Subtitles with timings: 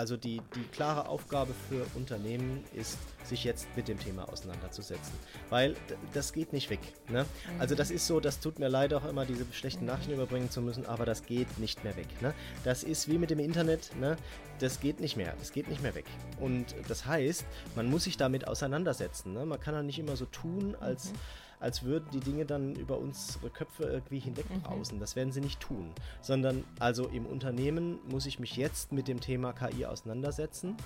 [0.00, 5.12] Also die, die klare Aufgabe für Unternehmen ist, sich jetzt mit dem Thema auseinanderzusetzen.
[5.50, 5.76] Weil
[6.14, 6.80] das geht nicht weg.
[7.10, 7.24] Ne?
[7.24, 7.60] Mhm.
[7.60, 9.84] Also das ist so, das tut mir leid auch immer, diese schlechten.
[9.84, 12.06] Nachrichten überbringen zu müssen, aber das geht nicht mehr weg.
[12.22, 12.32] Ne?
[12.64, 14.16] Das ist wie mit dem Internet, ne?
[14.58, 15.34] das geht nicht mehr.
[15.38, 16.06] Das geht nicht mehr weg.
[16.38, 17.44] Und das heißt,
[17.76, 19.34] man muss sich damit auseinandersetzen.
[19.34, 19.44] Ne?
[19.44, 21.12] Man kann ja nicht immer so tun, als...
[21.12, 21.18] Mhm
[21.60, 24.96] als würden die Dinge dann über unsere Köpfe irgendwie hinwegbrausen.
[24.96, 25.00] Mhm.
[25.00, 25.92] Das werden sie nicht tun.
[26.22, 30.76] Sondern also im Unternehmen muss ich mich jetzt mit dem Thema KI auseinandersetzen.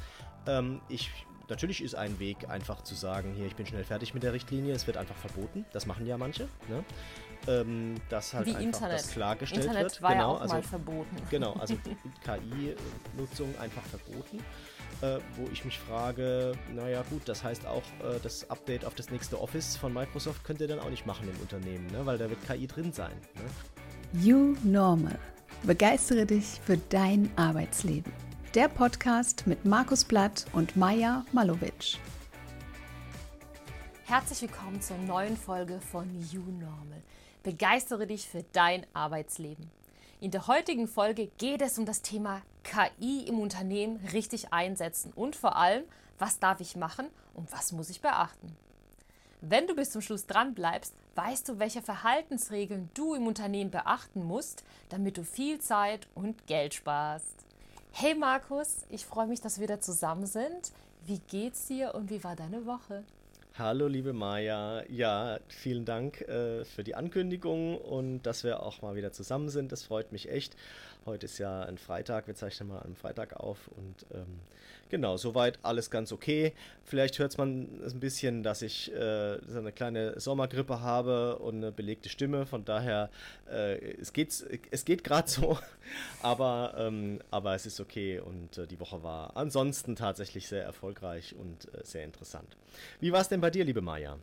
[0.46, 1.10] Ähm, ich
[1.48, 4.74] natürlich ist ein Weg einfach zu sagen, hier, ich bin schnell fertig mit der Richtlinie,
[4.74, 5.64] es wird einfach verboten.
[5.72, 6.48] Das machen ja manche.
[6.68, 6.84] Ne?
[7.46, 8.98] Ähm, dass halt Wie einfach Internet.
[8.98, 10.02] das klargestellt Internet wird.
[10.02, 11.16] War genau, ja auch also, mal verboten.
[11.30, 11.74] Genau, also
[12.24, 14.38] KI-Nutzung einfach verboten
[15.00, 19.10] äh, wo ich mich frage, naja gut, das heißt auch, äh, das Update auf das
[19.10, 22.06] nächste Office von Microsoft könnt ihr dann auch nicht machen im Unternehmen, ne?
[22.06, 23.12] weil da wird KI drin sein.
[23.34, 24.22] Ne?
[24.22, 25.18] You Normal.
[25.62, 28.12] Begeistere dich für dein Arbeitsleben.
[28.54, 31.98] Der Podcast mit Markus Blatt und Maja Malovic.
[34.04, 37.02] Herzlich willkommen zur neuen Folge von You Normal.
[37.42, 39.70] Begeistere dich für dein Arbeitsleben.
[40.20, 45.36] In der heutigen Folge geht es um das Thema KI im Unternehmen richtig einsetzen und
[45.36, 45.84] vor allem,
[46.18, 48.56] was darf ich machen und was muss ich beachten.
[49.40, 54.24] Wenn du bis zum Schluss dran bleibst, weißt du, welche Verhaltensregeln du im Unternehmen beachten
[54.24, 57.44] musst, damit du viel Zeit und Geld sparst.
[57.92, 60.72] Hey Markus, ich freue mich, dass wir wieder zusammen sind.
[61.06, 63.04] Wie geht's dir und wie war deine Woche?
[63.56, 68.96] Hallo liebe Maja, ja, vielen Dank äh, für die Ankündigung und dass wir auch mal
[68.96, 69.70] wieder zusammen sind.
[69.70, 70.56] Das freut mich echt.
[71.06, 74.40] Heute ist ja ein Freitag, wir zeichnen mal am Freitag auf und ähm,
[74.88, 76.54] genau, soweit alles ganz okay.
[76.82, 81.72] Vielleicht hört man ein bisschen, dass ich äh, so eine kleine Sommergrippe habe und eine
[81.72, 83.10] belegte Stimme, von daher,
[83.50, 84.32] äh, es, geht,
[84.70, 85.58] es geht gerade so,
[86.22, 91.34] aber, ähm, aber es ist okay und äh, die Woche war ansonsten tatsächlich sehr erfolgreich
[91.36, 92.56] und äh, sehr interessant.
[93.00, 94.16] Wie war es denn bei dir, liebe Maja?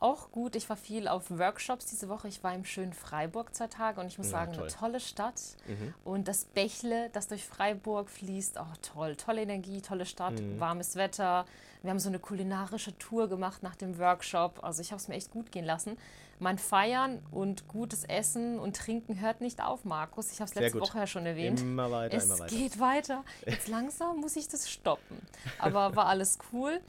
[0.00, 0.56] Auch gut.
[0.56, 2.28] Ich war viel auf Workshops diese Woche.
[2.28, 4.64] Ich war im schönen Freiburg zwei Tage und ich muss ja, sagen, toll.
[4.64, 5.40] eine tolle Stadt.
[5.66, 5.94] Mhm.
[6.04, 9.16] Und das Bächle, das durch Freiburg fließt, auch toll.
[9.16, 10.60] Tolle Energie, tolle Stadt, mhm.
[10.60, 11.44] warmes Wetter.
[11.82, 14.62] Wir haben so eine kulinarische Tour gemacht nach dem Workshop.
[14.62, 15.98] Also ich habe es mir echt gut gehen lassen.
[16.40, 20.32] Mein Feiern und gutes Essen und Trinken hört nicht auf, Markus.
[20.32, 21.60] Ich habe es letzte Woche ja schon erwähnt.
[21.60, 22.46] Immer weiter, es immer weiter.
[22.46, 23.24] Es geht weiter.
[23.46, 25.18] Jetzt langsam muss ich das stoppen.
[25.58, 26.80] Aber war alles cool.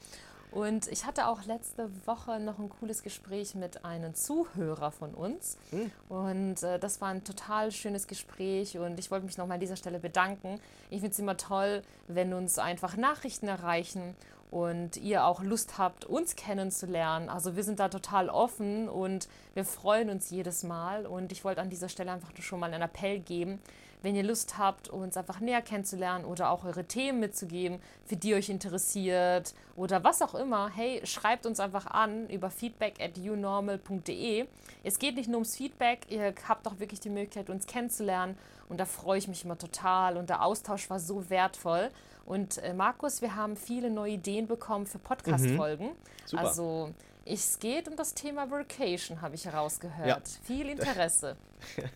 [0.56, 5.58] Und ich hatte auch letzte Woche noch ein cooles Gespräch mit einem Zuhörer von uns.
[5.70, 5.90] Mhm.
[6.08, 9.76] Und äh, das war ein total schönes Gespräch und ich wollte mich nochmal an dieser
[9.76, 10.58] Stelle bedanken.
[10.88, 14.16] Ich finde es immer toll, wenn uns einfach Nachrichten erreichen
[14.50, 17.28] und ihr auch Lust habt, uns kennenzulernen.
[17.28, 21.04] Also wir sind da total offen und wir freuen uns jedes Mal.
[21.04, 23.60] Und ich wollte an dieser Stelle einfach schon mal einen Appell geben
[24.02, 28.34] wenn ihr Lust habt, uns einfach näher kennenzulernen oder auch eure Themen mitzugeben, für die
[28.34, 34.46] euch interessiert oder was auch immer, hey, schreibt uns einfach an über feedback at unormal.de.
[34.84, 38.36] Es geht nicht nur ums Feedback, ihr habt auch wirklich die Möglichkeit, uns kennenzulernen
[38.68, 41.90] und da freue ich mich immer total und der Austausch war so wertvoll.
[42.24, 45.90] Und äh, Markus, wir haben viele neue Ideen bekommen für Podcast-Folgen.
[46.32, 46.38] Mhm.
[46.38, 46.92] Also
[47.24, 50.06] es geht um das Thema Vacation, habe ich herausgehört.
[50.06, 50.20] Ja.
[50.44, 51.36] Viel Interesse.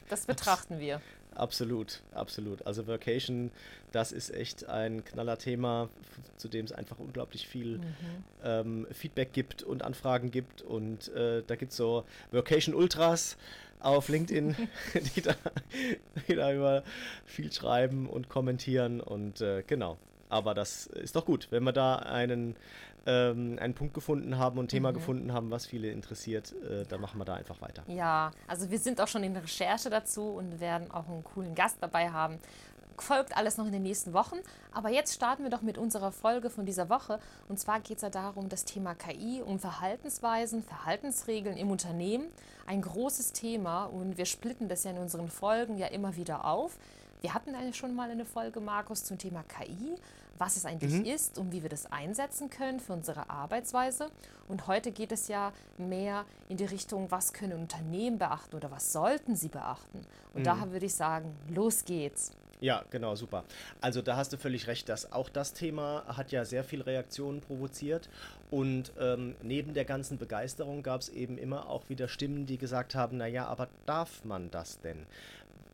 [0.08, 1.00] Das betrachten wir.
[1.40, 2.66] Absolut, absolut.
[2.66, 3.50] Also Vacation,
[3.92, 5.88] das ist echt ein knaller Thema,
[6.36, 7.84] zu dem es einfach unglaublich viel mhm.
[8.44, 10.60] ähm, Feedback gibt und Anfragen gibt.
[10.60, 13.38] Und äh, da gibt es so Vacation Ultras
[13.78, 14.54] auf LinkedIn,
[15.16, 15.34] die, da,
[16.28, 16.82] die da über
[17.24, 19.00] viel schreiben und kommentieren.
[19.00, 19.96] Und äh, genau.
[20.28, 22.54] Aber das ist doch gut, wenn wir da einen
[23.06, 24.94] ähm, einen Punkt gefunden haben und ein Thema mhm.
[24.94, 27.82] gefunden haben, was viele interessiert, äh, dann machen wir da einfach weiter.
[27.86, 31.54] Ja, also wir sind auch schon in der Recherche dazu und werden auch einen coolen
[31.54, 32.38] Gast dabei haben.
[32.98, 34.36] Folgt alles noch in den nächsten Wochen.
[34.72, 37.18] Aber jetzt starten wir doch mit unserer Folge von dieser Woche.
[37.48, 42.26] Und zwar geht es ja darum, das Thema KI, um Verhaltensweisen, Verhaltensregeln im Unternehmen.
[42.66, 46.76] Ein großes Thema und wir splitten das ja in unseren Folgen ja immer wieder auf.
[47.22, 49.96] Wir hatten eigentlich schon mal eine Folge, Markus, zum Thema KI
[50.40, 51.04] was es eigentlich mhm.
[51.04, 54.10] ist und wie wir das einsetzen können für unsere Arbeitsweise.
[54.48, 58.92] Und heute geht es ja mehr in die Richtung, was können Unternehmen beachten oder was
[58.92, 60.00] sollten sie beachten.
[60.32, 60.44] Und mhm.
[60.44, 62.32] daher würde ich sagen, los geht's.
[62.60, 63.44] Ja, genau, super.
[63.80, 67.40] Also da hast du völlig recht, dass auch das Thema hat ja sehr viel Reaktionen
[67.40, 68.08] provoziert.
[68.50, 72.94] Und ähm, neben der ganzen Begeisterung gab es eben immer auch wieder Stimmen, die gesagt
[72.94, 75.06] haben, naja, aber darf man das denn?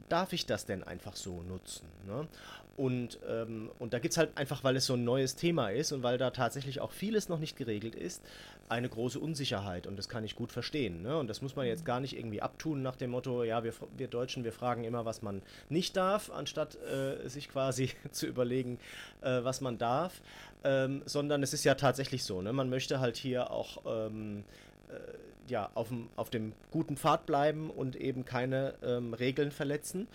[0.09, 1.87] Darf ich das denn einfach so nutzen?
[2.07, 2.29] Ne?
[2.77, 5.93] Und, ähm, und da gibt es halt einfach, weil es so ein neues Thema ist
[5.93, 8.23] und weil da tatsächlich auch vieles noch nicht geregelt ist,
[8.69, 9.87] eine große Unsicherheit.
[9.87, 11.03] Und das kann ich gut verstehen.
[11.03, 11.17] Ne?
[11.17, 14.09] Und das muss man jetzt gar nicht irgendwie abtun nach dem Motto, ja, wir, wir
[14.09, 15.41] Deutschen, wir fragen immer, was man
[15.71, 18.79] nicht darf, anstatt äh, sich quasi zu überlegen,
[19.23, 20.21] äh, was man darf.
[20.63, 22.53] Ähm, sondern es ist ja tatsächlich so, ne?
[22.53, 24.45] man möchte halt hier auch ähm,
[24.89, 30.09] äh, ja, auf dem, auf dem guten Pfad bleiben und eben keine ähm, Regeln verletzen.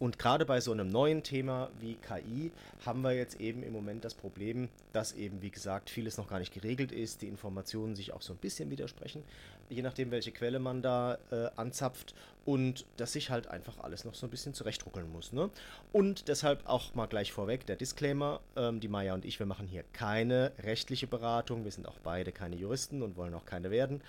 [0.00, 2.50] Und gerade bei so einem neuen Thema wie KI
[2.86, 6.38] haben wir jetzt eben im Moment das Problem, dass eben, wie gesagt, vieles noch gar
[6.38, 9.22] nicht geregelt ist, die Informationen sich auch so ein bisschen widersprechen,
[9.68, 12.14] je nachdem, welche Quelle man da äh, anzapft
[12.46, 15.34] und dass sich halt einfach alles noch so ein bisschen zurechtruckeln muss.
[15.34, 15.50] Ne?
[15.92, 19.66] Und deshalb auch mal gleich vorweg der Disclaimer, ähm, die Maya und ich, wir machen
[19.66, 24.00] hier keine rechtliche Beratung, wir sind auch beide keine Juristen und wollen auch keine werden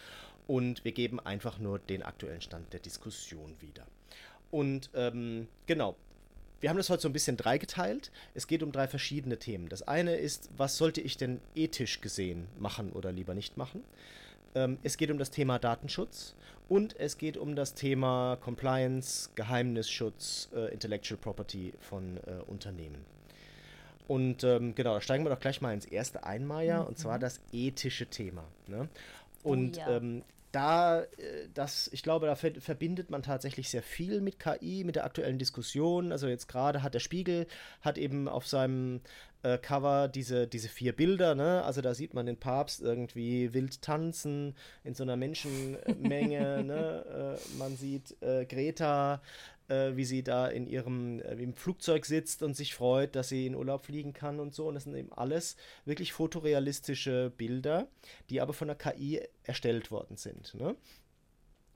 [0.47, 3.85] und wir geben einfach nur den aktuellen Stand der Diskussion wieder.
[4.51, 5.95] Und ähm, genau,
[6.59, 8.12] wir haben das heute so ein bisschen dreigeteilt.
[8.36, 9.68] Es geht um drei verschiedene Themen.
[9.69, 13.83] Das eine ist, was sollte ich denn ethisch gesehen machen oder lieber nicht machen?
[14.53, 16.36] Ähm, es geht um das Thema Datenschutz
[16.69, 23.04] und es geht um das Thema Compliance, Geheimnisschutz, äh, Intellectual Property von äh, Unternehmen.
[24.07, 26.88] Und ähm, genau, da steigen wir doch gleich mal ins erste ein, Maya, mhm.
[26.88, 28.44] und zwar das ethische Thema.
[28.68, 28.89] Ne?
[29.44, 29.97] Oh und oh, ja.
[29.97, 34.95] ähm, da, äh, das, ich glaube, da verbindet man tatsächlich sehr viel mit KI, mit
[34.95, 36.12] der aktuellen Diskussion.
[36.12, 37.48] Also jetzt gerade hat der Spiegel,
[37.81, 39.01] hat eben auf seinem
[39.44, 41.63] äh, Cover diese, diese vier Bilder, ne?
[41.63, 47.38] Also da sieht man den Papst irgendwie wild tanzen in so einer Menschenmenge, ne?
[47.39, 49.21] Äh, man sieht äh, Greta
[49.71, 53.47] äh, wie sie da in ihrem äh, im Flugzeug sitzt und sich freut, dass sie
[53.47, 54.68] in Urlaub fliegen kann und so.
[54.68, 57.88] Und das sind eben alles wirklich fotorealistische Bilder,
[58.29, 60.53] die aber von der KI erstellt worden sind.
[60.56, 60.75] Ne?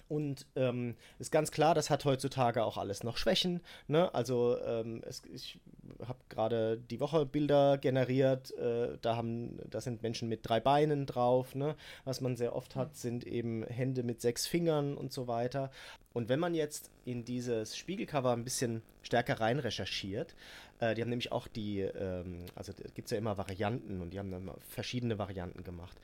[0.07, 3.61] Und ähm, ist ganz klar, das hat heutzutage auch alles noch Schwächen.
[3.87, 4.13] Ne?
[4.13, 5.59] Also ähm, es, ich
[6.05, 11.07] habe gerade die Woche Bilder generiert, äh, da, haben, da sind Menschen mit drei Beinen
[11.07, 11.55] drauf.
[11.55, 11.75] Ne?
[12.03, 15.71] Was man sehr oft hat, sind eben Hände mit sechs Fingern und so weiter.
[16.13, 20.35] Und wenn man jetzt in dieses Spiegelcover ein bisschen stärker rein recherchiert,
[20.79, 24.19] äh, die haben nämlich auch die, ähm, also gibt es ja immer Varianten und die
[24.19, 25.97] haben dann verschiedene Varianten gemacht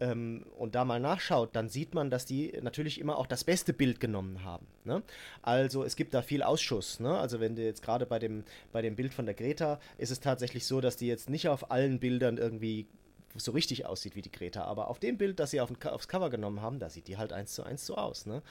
[0.00, 3.72] ähm, und da mal nachschaut, dann sieht man, dass die natürlich immer auch das beste
[3.72, 4.66] Bild genommen haben.
[4.84, 5.02] Ne?
[5.42, 7.00] Also es gibt da viel Ausschuss.
[7.00, 7.16] Ne?
[7.16, 10.20] Also wenn du jetzt gerade bei dem, bei dem Bild von der Greta ist es
[10.20, 12.86] tatsächlich so, dass die jetzt nicht auf allen Bildern irgendwie
[13.38, 14.64] so richtig aussieht wie die Greta.
[14.64, 17.32] Aber auf dem Bild, das sie auf, aufs Cover genommen haben, da sieht die halt
[17.32, 18.26] eins zu eins so aus.
[18.26, 18.42] Ne?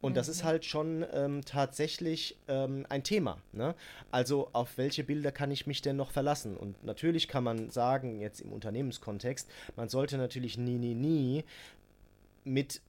[0.00, 0.14] Und mhm.
[0.14, 0.46] das ist mhm.
[0.46, 3.38] halt schon ähm, tatsächlich ähm, ein Thema.
[3.52, 3.74] Ne?
[4.10, 6.56] Also auf welche Bilder kann ich mich denn noch verlassen?
[6.56, 11.44] Und natürlich kann man sagen, jetzt im Unternehmenskontext, man sollte natürlich nie, nie, nie
[12.44, 12.80] mit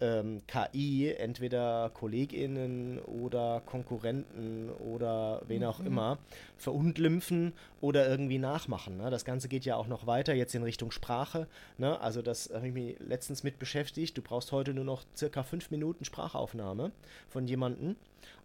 [0.00, 5.86] ähm, KI entweder KollegInnen oder Konkurrenten oder wen auch mhm.
[5.86, 6.18] immer
[6.56, 8.96] verunglimpfen oder irgendwie nachmachen.
[8.96, 9.10] Ne?
[9.10, 11.46] Das Ganze geht ja auch noch weiter jetzt in Richtung Sprache.
[11.78, 12.00] Ne?
[12.00, 14.16] Also das habe ich mich letztens mit beschäftigt.
[14.16, 16.92] Du brauchst heute nur noch circa fünf Minuten Sprachaufnahme
[17.28, 17.96] von jemandem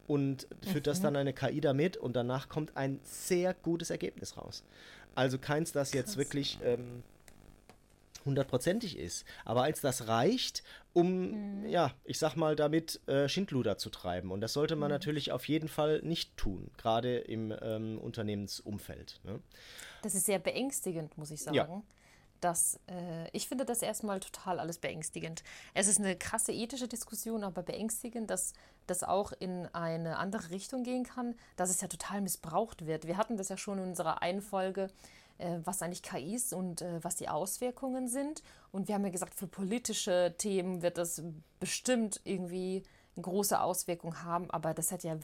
[0.07, 4.63] und führt das dann eine KI damit und danach kommt ein sehr gutes Ergebnis raus.
[5.15, 5.99] Also keins, das Krass.
[5.99, 7.03] jetzt wirklich ähm,
[8.25, 9.25] hundertprozentig ist.
[9.45, 10.63] Aber als das reicht,
[10.95, 11.65] um, mhm.
[11.67, 14.31] ja, ich sag mal, damit äh, Schindluder zu treiben.
[14.31, 14.93] Und das sollte man mhm.
[14.93, 19.19] natürlich auf jeden Fall nicht tun, gerade im ähm, Unternehmensumfeld.
[19.23, 19.41] Ne?
[20.01, 21.55] Das ist sehr beängstigend, muss ich sagen.
[21.55, 21.83] Ja.
[22.39, 25.43] Das, äh, ich finde das erstmal total alles beängstigend.
[25.73, 28.53] Es ist eine krasse ethische Diskussion, aber beängstigend, dass
[28.87, 33.05] das auch in eine andere Richtung gehen kann, dass es ja total missbraucht wird.
[33.07, 34.89] Wir hatten das ja schon in unserer einen Folge äh,
[35.65, 38.41] was eigentlich KI ist und äh, was die Auswirkungen sind.
[38.71, 41.21] Und wir haben ja gesagt, für politische Themen wird das
[41.59, 42.83] bestimmt irgendwie
[43.15, 45.17] eine große Auswirkung haben, aber das hat ja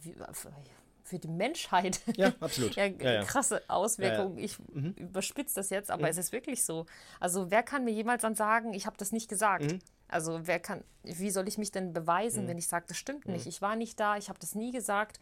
[1.03, 2.75] für die Menschheit ja, absolut.
[2.75, 4.37] ja, ja, krasse Auswirkungen.
[4.37, 4.91] Ich mhm.
[4.97, 6.09] überspitze das jetzt, aber mhm.
[6.09, 6.85] es ist wirklich so.
[7.19, 9.71] Also wer kann mir jemals dann sagen, ich habe das nicht gesagt?
[9.71, 9.79] Mhm.
[10.07, 12.47] Also wer kann, wie soll ich mich denn beweisen, mhm.
[12.49, 13.45] wenn ich sage, das stimmt nicht?
[13.45, 13.49] Mhm.
[13.49, 15.19] Ich war nicht da, ich habe das nie gesagt,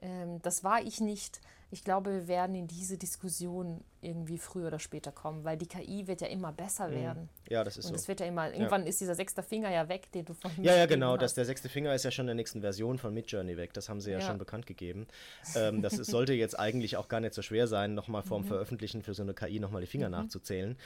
[0.00, 1.40] ähm, das war ich nicht
[1.70, 6.06] ich glaube, wir werden in diese Diskussion irgendwie früher oder später kommen, weil die KI
[6.06, 6.94] wird ja immer besser mhm.
[6.94, 7.28] werden.
[7.48, 7.96] Ja, das ist und so.
[7.96, 8.88] es wird ja immer, irgendwann ja.
[8.88, 11.16] ist dieser sechste Finger ja weg, den du vorhin Ja, ja, genau.
[11.16, 13.72] Das, der sechste Finger ist ja schon in der nächsten Version von Midjourney weg.
[13.72, 14.26] Das haben sie ja, ja.
[14.26, 15.08] schon bekannt gegeben.
[15.56, 18.48] Ähm, das ist, sollte jetzt eigentlich auch gar nicht so schwer sein, nochmal vorm mhm.
[18.48, 20.12] Veröffentlichen für so eine KI nochmal die Finger mhm.
[20.12, 20.76] nachzuzählen.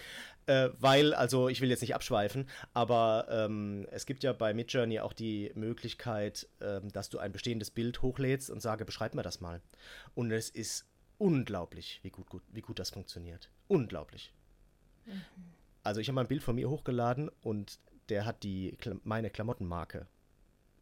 [0.47, 5.01] Äh, weil, also ich will jetzt nicht abschweifen, aber ähm, es gibt ja bei Midjourney
[5.01, 9.41] auch die Möglichkeit, ähm, dass du ein bestehendes Bild hochlädst und sage, beschreib mir das
[9.41, 9.61] mal.
[10.15, 10.70] Und es ist
[11.21, 13.50] unglaublich, wie gut, gut, wie gut das funktioniert.
[13.69, 14.33] Unglaublich.
[15.07, 15.23] Mhm.
[15.83, 20.07] Also ich habe mal ein Bild von mir hochgeladen und der hat die meine Klamottenmarke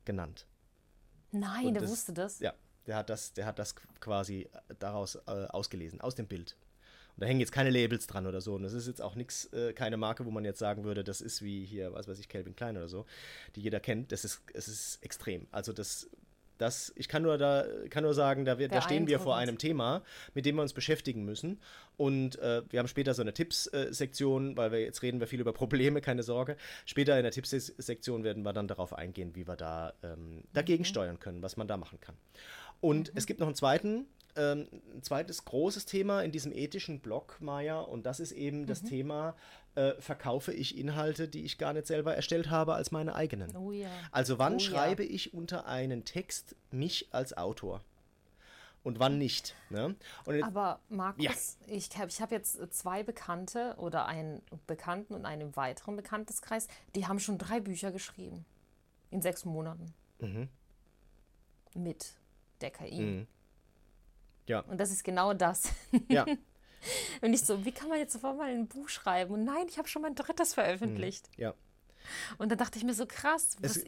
[0.04, 0.46] genannt.
[1.32, 2.40] Nein, und der das, wusste das.
[2.40, 2.54] Ja,
[2.86, 6.56] der hat das, der hat das quasi daraus äh, ausgelesen, aus dem Bild.
[7.16, 8.54] Und da hängen jetzt keine Labels dran oder so.
[8.54, 11.20] Und das ist jetzt auch nichts, äh, keine Marke, wo man jetzt sagen würde, das
[11.20, 13.06] ist wie hier, was weiß ich, Calvin Klein oder so,
[13.56, 14.12] die jeder kennt.
[14.12, 15.48] Das ist, es ist extrem.
[15.50, 16.08] Also das
[16.58, 19.58] das, ich kann nur, da, kann nur sagen, da, wir, da stehen wir vor einem
[19.58, 20.02] Thema,
[20.34, 21.60] mit dem wir uns beschäftigen müssen.
[21.96, 25.52] Und äh, wir haben später so eine Tipps-Sektion, weil wir jetzt reden wir viel über
[25.52, 26.56] Probleme, keine Sorge.
[26.84, 30.86] Später in der Tipps-Sektion werden wir dann darauf eingehen, wie wir da ähm, dagegen mhm.
[30.86, 32.16] steuern können, was man da machen kann.
[32.80, 33.18] Und mhm.
[33.18, 34.06] es gibt noch einen zweiten
[34.38, 38.66] ähm, ein zweites großes Thema in diesem ethischen Block, Maya, und das ist eben mhm.
[38.66, 39.36] das Thema,
[39.74, 43.54] äh, verkaufe ich Inhalte, die ich gar nicht selber erstellt habe, als meine eigenen.
[43.56, 43.90] Oh ja.
[44.12, 45.10] Also wann oh schreibe ja.
[45.10, 47.82] ich unter einen Text mich als Autor?
[48.84, 49.54] und wann nicht.
[49.70, 49.96] Ne?
[50.26, 51.32] Jetzt, Aber Markus, ja.
[51.66, 57.06] ich habe ich hab jetzt zwei Bekannte oder einen Bekannten und einen weiteren Bekannteskreis, die
[57.06, 58.46] haben schon drei Bücher geschrieben.
[59.10, 59.92] In sechs Monaten.
[60.20, 60.48] Mhm.
[61.74, 62.14] Mit
[62.60, 63.00] der KI.
[63.00, 63.26] Mhm.
[64.48, 64.60] Ja.
[64.60, 65.72] Und das ist genau das.
[66.08, 66.26] Ja.
[67.22, 69.34] Und ich so, wie kann man jetzt sofort mal ein Buch schreiben?
[69.34, 71.28] Und nein, ich habe schon mein drittes veröffentlicht.
[71.36, 71.42] Mhm.
[71.42, 71.54] Ja.
[72.38, 73.56] Und da dachte ich mir so krass.
[73.60, 73.84] Was,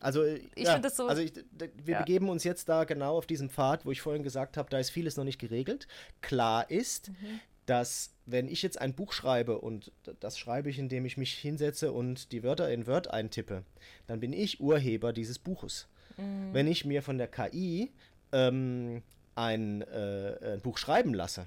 [0.00, 1.06] also ich ja, finde das so.
[1.06, 1.98] Also ich, wir ja.
[2.00, 4.90] begeben uns jetzt da genau auf diesem Pfad, wo ich vorhin gesagt habe, da ist
[4.90, 5.86] vieles noch nicht geregelt.
[6.20, 7.40] Klar ist, mhm.
[7.64, 11.92] dass wenn ich jetzt ein Buch schreibe und das schreibe ich, indem ich mich hinsetze
[11.92, 13.64] und die Wörter in Word eintippe,
[14.06, 15.88] dann bin ich Urheber dieses Buches.
[16.16, 16.52] Mhm.
[16.52, 17.92] Wenn ich mir von der KI
[18.32, 19.02] ähm,
[19.34, 21.46] ein, äh, ein Buch schreiben lasse,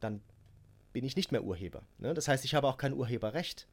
[0.00, 0.20] dann
[0.92, 1.82] bin ich nicht mehr Urheber.
[1.98, 2.14] Ne?
[2.14, 3.66] Das heißt, ich habe auch kein Urheberrecht.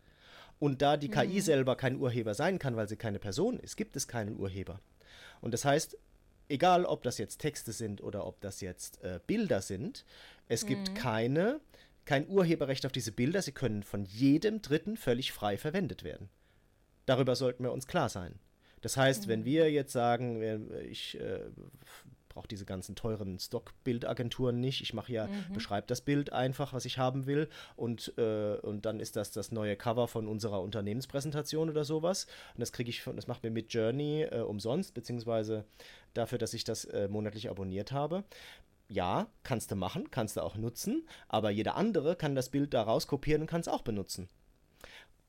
[0.60, 1.14] Und da die mhm.
[1.14, 4.80] KI selber kein Urheber sein kann, weil sie keine Person ist, gibt es keinen Urheber.
[5.42, 5.98] Und das heißt,
[6.50, 10.06] egal ob das jetzt Texte sind oder ob das jetzt äh, Bilder sind,
[10.48, 10.68] es mhm.
[10.68, 11.60] gibt keine,
[12.06, 13.42] kein Urheberrecht auf diese Bilder.
[13.42, 16.30] Sie können von jedem Dritten völlig frei verwendet werden.
[17.06, 18.40] Darüber sollten wir uns klar sein.
[18.82, 19.30] Das heißt, mhm.
[19.30, 21.40] wenn wir jetzt sagen, ich äh,
[22.36, 24.82] brauche diese ganzen teuren Stockbildagenturen nicht.
[24.82, 25.54] Ich mache ja, mhm.
[25.54, 29.52] beschreibe das Bild einfach, was ich haben will und, äh, und dann ist das das
[29.52, 32.28] neue Cover von unserer Unternehmenspräsentation oder sowas.
[32.54, 35.66] Und das kriege ich das macht mir mit Journey äh, umsonst, beziehungsweise
[36.14, 38.26] dafür, dass ich das äh, monatlich abonniert habe.
[38.88, 42.84] Ja, kannst du machen, kannst du auch nutzen, aber jeder andere kann das Bild da
[42.84, 44.30] rauskopieren und kann es auch benutzen.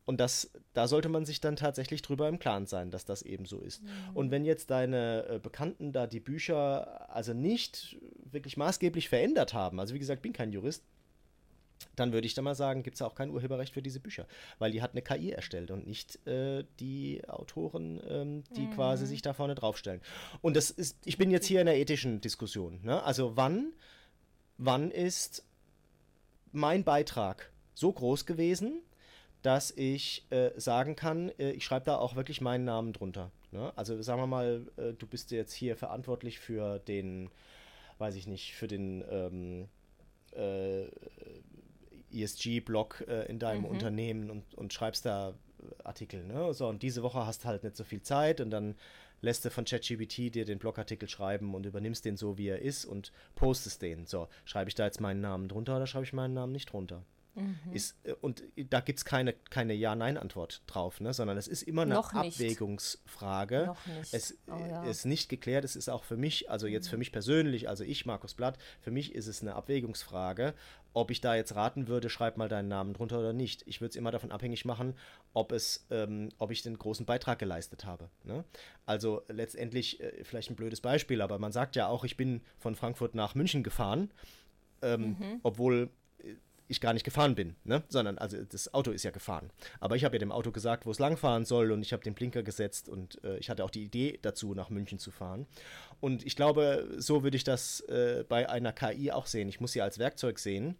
[0.07, 3.45] Und das, da sollte man sich dann tatsächlich drüber im Klaren sein, dass das eben
[3.45, 3.83] so ist.
[3.83, 3.89] Mhm.
[4.15, 7.99] Und wenn jetzt deine äh, Bekannten da die Bücher also nicht
[8.31, 10.85] wirklich maßgeblich verändert haben, also wie gesagt, bin kein Jurist,
[11.97, 14.27] dann würde ich da mal sagen, gibt es auch kein Urheberrecht für diese Bücher,
[14.59, 18.75] weil die hat eine KI erstellt und nicht äh, die Autoren, ähm, die mhm.
[18.75, 20.01] quasi sich da vorne draufstellen.
[20.41, 22.81] Und das ist, ich bin jetzt hier in einer ethischen Diskussion.
[22.83, 23.03] Ne?
[23.03, 23.73] Also wann,
[24.57, 25.45] wann ist
[26.53, 28.81] mein Beitrag so groß gewesen,
[29.47, 33.31] dass ich äh, sagen kann, äh, ich schreibe da auch wirklich meinen Namen drunter.
[33.53, 33.73] Ne?
[33.77, 37.31] Also sagen wir mal, äh, du bist jetzt hier verantwortlich für den,
[37.99, 39.69] weiß ich nicht, für den ähm,
[40.33, 40.87] äh,
[42.13, 43.69] ESG-Blog äh, in deinem mhm.
[43.69, 45.35] Unternehmen und, und schreibst da
[45.85, 46.25] Artikel.
[46.25, 46.53] Ne?
[46.53, 48.75] So, und diese Woche hast halt nicht so viel Zeit und dann
[49.21, 52.85] lässt du von ChatGPT dir den Blogartikel schreiben und übernimmst den so, wie er ist
[52.85, 54.07] und postest den.
[54.07, 57.05] So, schreibe ich da jetzt meinen Namen drunter oder schreibe ich meinen Namen nicht drunter?
[57.37, 57.73] Mhm.
[57.73, 61.13] Ist, äh, und da gibt es keine, keine Ja-Nein-Antwort drauf, ne?
[61.13, 63.67] sondern es ist immer eine Noch Abwägungsfrage.
[63.67, 64.15] Noch nicht.
[64.15, 64.85] Es oh, ja.
[64.85, 66.91] ist nicht geklärt, es ist auch für mich, also jetzt mhm.
[66.91, 70.55] für mich persönlich, also ich, Markus Blatt, für mich ist es eine Abwägungsfrage,
[70.95, 73.63] ob ich da jetzt raten würde, schreib mal deinen Namen drunter oder nicht.
[73.67, 74.95] Ich würde es immer davon abhängig machen,
[75.35, 78.09] ob es, ähm, ob ich den großen Beitrag geleistet habe.
[78.25, 78.45] Ne?
[78.87, 82.75] Also letztendlich, äh, vielleicht ein blödes Beispiel, aber man sagt ja auch, ich bin von
[82.75, 84.11] Frankfurt nach München gefahren.
[84.83, 85.41] Ähm, mhm.
[85.43, 85.89] obwohl
[86.69, 87.83] ich gar nicht gefahren bin, ne?
[87.89, 89.51] sondern also das Auto ist ja gefahren.
[89.81, 92.15] Aber ich habe ja dem Auto gesagt, wo es langfahren soll und ich habe den
[92.15, 95.47] Blinker gesetzt und äh, ich hatte auch die Idee dazu, nach München zu fahren.
[96.01, 99.49] Und ich glaube, so würde ich das äh, bei einer KI auch sehen.
[99.49, 100.77] Ich muss sie als Werkzeug sehen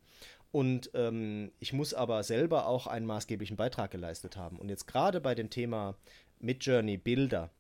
[0.53, 4.59] und ähm, ich muss aber selber auch einen maßgeblichen Beitrag geleistet haben.
[4.59, 5.97] Und jetzt gerade bei dem Thema
[6.41, 7.51] Midjourney Bilder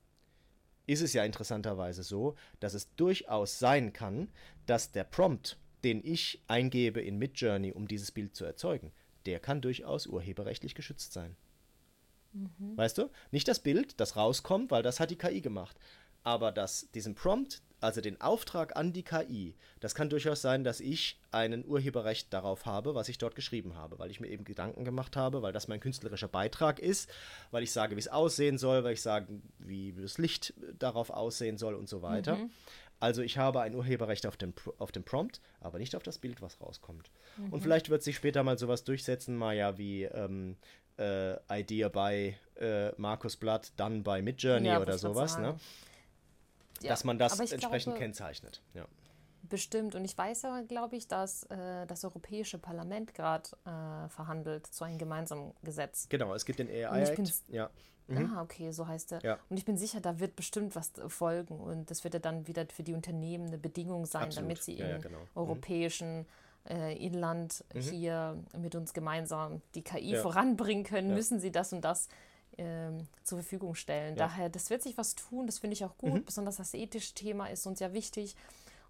[0.86, 4.28] ist es ja interessanterweise so, dass es durchaus sein kann,
[4.66, 8.90] dass der Prompt den ich eingebe in Midjourney, um dieses Bild zu erzeugen,
[9.24, 11.36] der kann durchaus urheberrechtlich geschützt sein.
[12.32, 12.76] Mhm.
[12.76, 13.08] Weißt du?
[13.30, 15.76] Nicht das Bild, das rauskommt, weil das hat die KI gemacht.
[16.24, 20.80] Aber das, diesen Prompt, also den Auftrag an die KI, das kann durchaus sein, dass
[20.80, 24.84] ich einen Urheberrecht darauf habe, was ich dort geschrieben habe, weil ich mir eben Gedanken
[24.84, 27.08] gemacht habe, weil das mein künstlerischer Beitrag ist,
[27.52, 29.28] weil ich sage, wie es aussehen soll, weil ich sage,
[29.60, 32.36] wie das Licht darauf aussehen soll und so weiter.
[32.36, 32.50] Mhm.
[32.98, 36.40] Also ich habe ein Urheberrecht auf dem, auf dem Prompt, aber nicht auf das Bild,
[36.40, 37.10] was rauskommt.
[37.36, 37.52] Mhm.
[37.52, 40.56] Und vielleicht wird sich später mal sowas durchsetzen, Maya, wie ähm,
[40.98, 45.38] äh, Idea by äh, Markus Blatt, dann bei Midjourney ja, oder sowas.
[45.38, 45.56] Ne?
[46.80, 48.62] Ja, dass man das entsprechend glaube- kennzeichnet.
[48.74, 48.86] Ja.
[49.48, 49.94] Bestimmt.
[49.94, 54.84] Und ich weiß ja, glaube ich, dass äh, das Europäische Parlament gerade äh, verhandelt zu
[54.84, 56.08] einem gemeinsamen Gesetz.
[56.08, 57.16] Genau, es gibt den AI Und ich Act.
[57.18, 57.70] bin's- Ja.
[58.08, 59.22] Ah, okay, so heißt er.
[59.24, 59.38] Ja.
[59.50, 62.64] Und ich bin sicher, da wird bestimmt was folgen und das wird ja dann wieder
[62.72, 64.44] für die Unternehmen eine Bedingung sein, Absolut.
[64.50, 65.18] damit sie Ja, ja, im genau.
[65.18, 65.26] Mhm.
[65.34, 66.26] europäischen
[66.70, 70.22] äh, Inland hier mit uns gemeinsam die KI Ja.
[70.22, 71.14] voranbringen können, Ja.
[71.16, 72.08] müssen sie das und das
[72.58, 74.14] ähm, zur Verfügung stellen.
[74.16, 74.28] Ja.
[74.28, 76.14] Daher, das wird sich was tun, das finde ich auch gut.
[76.14, 76.24] Mhm.
[76.24, 78.34] Besonders das ethische Thema ist uns ja wichtig.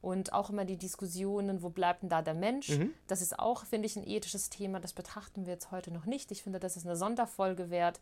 [0.07, 2.69] Und auch immer die Diskussionen, wo bleibt denn da der Mensch?
[2.69, 2.93] Mhm.
[3.09, 4.79] Das ist auch, finde ich, ein ethisches Thema.
[4.79, 6.31] Das betrachten wir jetzt heute noch nicht.
[6.31, 7.99] Ich finde, das ist eine Sonderfolge wert.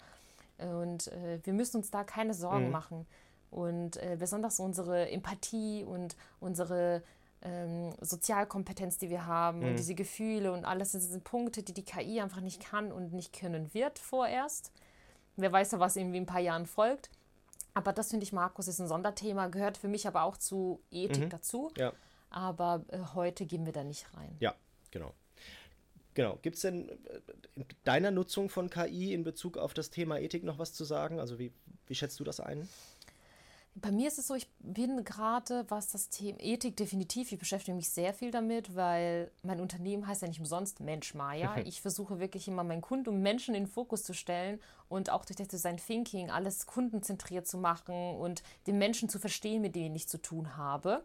[0.59, 2.71] Und äh, wir müssen uns da keine Sorgen Mhm.
[2.73, 3.07] machen.
[3.51, 7.03] Und äh, besonders unsere Empathie und unsere
[7.41, 9.69] ähm, Sozialkompetenz, die wir haben Mhm.
[9.69, 13.13] und diese Gefühle und alles, das sind Punkte, die die KI einfach nicht kann und
[13.15, 14.73] nicht können wird vorerst.
[15.37, 17.09] Wer weiß ja, was irgendwie in ein paar Jahren folgt.
[17.75, 21.29] Aber das finde ich, Markus, ist ein Sonderthema, gehört für mich aber auch zu Ethik
[21.31, 21.73] dazu.
[21.77, 21.93] Ja.
[22.31, 24.37] Aber äh, heute gehen wir da nicht rein.
[24.41, 24.55] Ja,
[24.91, 25.13] genau.
[26.15, 26.39] Genau.
[26.43, 27.21] Gibt es denn äh,
[27.57, 31.19] in deiner Nutzung von KI in Bezug auf das Thema Ethik noch was zu sagen?
[31.19, 31.53] Also wie,
[31.87, 32.69] wie schätzt du das ein?
[33.77, 37.77] Bei mir ist es so, ich bin gerade, was das Thema Ethik definitiv, ich beschäftige
[37.77, 41.57] mich sehr viel damit, weil mein Unternehmen heißt ja nicht umsonst Mensch Maya.
[41.65, 45.25] Ich versuche wirklich immer meinen Kunden und Menschen in den Fokus zu stellen und auch
[45.25, 49.97] durch das Design Thinking alles kundenzentriert zu machen und den Menschen zu verstehen, mit denen
[49.97, 51.03] ich zu tun habe.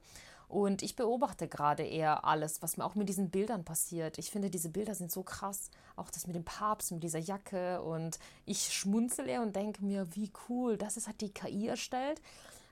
[0.47, 4.17] Und ich beobachte gerade eher alles, was mir auch mit diesen Bildern passiert.
[4.17, 5.69] Ich finde, diese Bilder sind so krass.
[5.95, 7.81] Auch das mit dem Papst, mit dieser Jacke.
[7.83, 12.19] Und ich schmunzele eher und denke mir, wie cool, das ist halt die KI erstellt.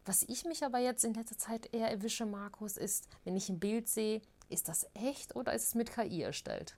[0.07, 3.59] Was ich mich aber jetzt in letzter Zeit eher erwische, Markus, ist, wenn ich ein
[3.59, 6.75] Bild sehe, ist das echt oder ist es mit KI erstellt?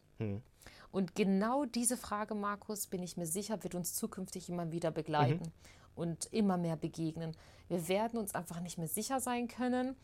[0.92, 5.52] Und genau diese Frage, Markus, bin ich mir sicher, wird uns zukünftig immer wieder begleiten
[5.94, 7.38] und immer mehr begegnen.
[7.68, 9.96] Wir werden uns einfach nicht mehr sicher sein können.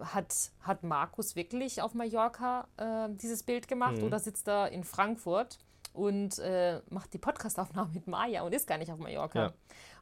[0.00, 5.58] Hat, hat Markus wirklich auf Mallorca äh, dieses Bild gemacht oder sitzt er in Frankfurt
[5.92, 9.46] und äh, macht die Podcastaufnahme mit Maya und ist gar nicht auf Mallorca?
[9.46, 9.52] Ja.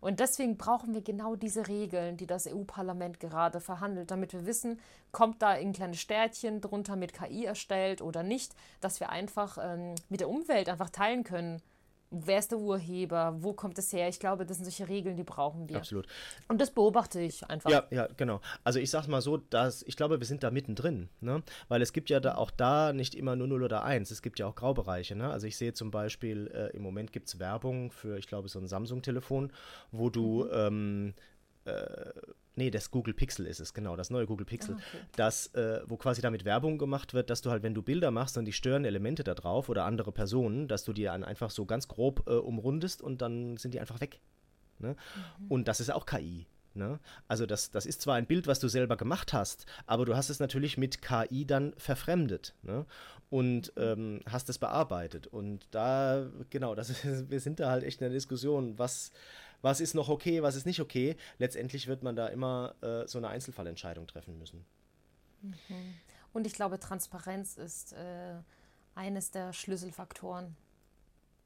[0.01, 4.81] Und deswegen brauchen wir genau diese Regeln, die das EU-Parlament gerade verhandelt, damit wir wissen,
[5.13, 9.95] kommt da ein kleines Sternchen drunter mit KI erstellt oder nicht, dass wir einfach ähm,
[10.09, 11.61] mit der Umwelt einfach teilen können.
[12.11, 13.37] Wer ist der Urheber?
[13.39, 14.09] Wo kommt es her?
[14.09, 15.77] Ich glaube, das sind solche Regeln, die brauchen wir.
[15.77, 16.07] Absolut.
[16.49, 17.71] Und das beobachte ich einfach.
[17.71, 18.41] Ja, ja, genau.
[18.65, 21.43] Also ich sag mal so, dass ich glaube, wir sind da mittendrin, ne?
[21.69, 24.39] Weil es gibt ja da auch da nicht immer nur 0 oder 1, es gibt
[24.39, 25.31] ja auch Graubereiche, ne?
[25.31, 28.59] Also ich sehe zum Beispiel, äh, im Moment gibt es Werbung für, ich glaube, so
[28.59, 29.53] ein Samsung-Telefon,
[29.93, 31.15] wo du, ähm,
[31.67, 32.11] äh,
[32.59, 34.77] nee, das Google Pixel ist es, genau, das neue Google Pixel,
[35.17, 38.37] das, äh, wo quasi damit Werbung gemacht wird, dass du halt, wenn du Bilder machst
[38.37, 41.65] und die störenden Elemente da drauf oder andere Personen, dass du die dann einfach so
[41.65, 44.21] ganz grob äh, umrundest und dann sind die einfach weg.
[44.79, 44.97] Ne?
[45.49, 46.47] Und das ist auch KI.
[46.75, 47.01] Ne?
[47.27, 50.31] Also das, das ist zwar ein Bild, was du selber gemacht hast, aber du hast
[50.31, 52.87] es natürlich mit KI dann verfremdet ne?
[53.31, 55.27] und ähm, hast es bearbeitet.
[55.27, 59.11] Und da, genau, das ist, wir sind da halt echt in der Diskussion, was,
[59.63, 61.17] was ist noch okay, was ist nicht okay.
[61.39, 64.65] Letztendlich wird man da immer äh, so eine Einzelfallentscheidung treffen müssen.
[66.33, 68.35] Und ich glaube, Transparenz ist äh,
[68.95, 70.57] eines der Schlüsselfaktoren.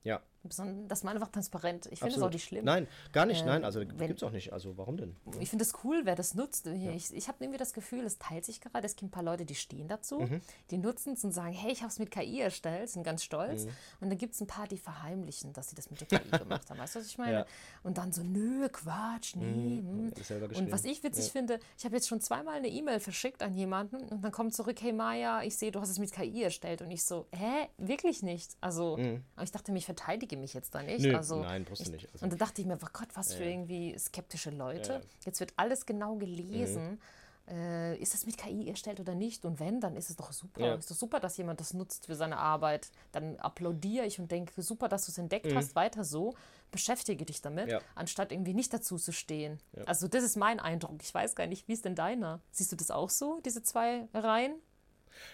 [0.05, 2.64] Ja, Dass man einfach transparent, ich finde es auch nicht schlimm.
[2.64, 4.52] Nein, gar nicht, Äh, nein, also wenn- gibt es auch nicht.
[4.52, 5.14] Also warum denn?
[5.40, 6.66] Ich finde es cool, wer das nutzt.
[6.66, 8.85] Ich, ich habe irgendwie das Gefühl, es teilt sich gerade.
[8.87, 10.40] Es gibt ein paar Leute, die stehen dazu, Mhm.
[10.70, 13.64] die nutzen es und sagen, hey, ich habe es mit KI erstellt, sind ganz stolz.
[13.66, 13.70] Mhm.
[14.00, 16.68] Und dann gibt es ein paar, die verheimlichen, dass sie das mit der KI gemacht
[16.70, 16.78] haben.
[16.78, 17.33] Weißt du, was ich meine?
[17.33, 17.46] Ja.
[17.85, 19.44] Und dann so, nö, Quatsch, nee.
[19.78, 20.09] hm.
[20.11, 21.31] Hab ich selber Und was ich witzig Ja.
[21.33, 24.81] finde, ich habe jetzt schon zweimal eine E-Mail verschickt an jemanden und dann kommt zurück,
[24.83, 26.83] hey Maya, ich sehe, du hast es mit KI erstellt.
[26.83, 28.57] Und ich so, hä, wirklich nicht?
[28.61, 28.94] Also,
[29.37, 29.87] aber ich dachte mir, ich
[30.33, 31.01] verteidige mich jetzt da nicht.
[31.05, 32.12] Nö, also, nein, brauchst du ich, nicht.
[32.12, 35.03] Also- und da dachte ich mir, oh Gott, was für irgendwie skeptische Leute.
[35.25, 36.92] Jetzt wird alles genau gelesen.
[36.92, 36.99] Mhm.
[37.49, 39.45] Äh, ist das mit KI erstellt oder nicht?
[39.45, 40.61] Und wenn, dann ist es doch super.
[40.64, 40.75] Ja.
[40.77, 42.88] Ist doch super, dass jemand das nutzt für seine Arbeit.
[43.11, 45.57] Dann applaudiere ich und denke, super, dass du es entdeckt Mhm.
[45.57, 46.35] hast, weiter so.
[46.71, 47.81] Beschäftige dich damit, Ja.
[47.97, 49.59] anstatt irgendwie nicht dazu zu stehen.
[49.77, 49.83] Ja.
[49.85, 51.03] Also das ist mein Eindruck.
[51.03, 52.40] Ich weiß gar nicht, wie ist denn deiner?
[52.53, 54.55] Siehst du das auch so, diese zwei Reihen?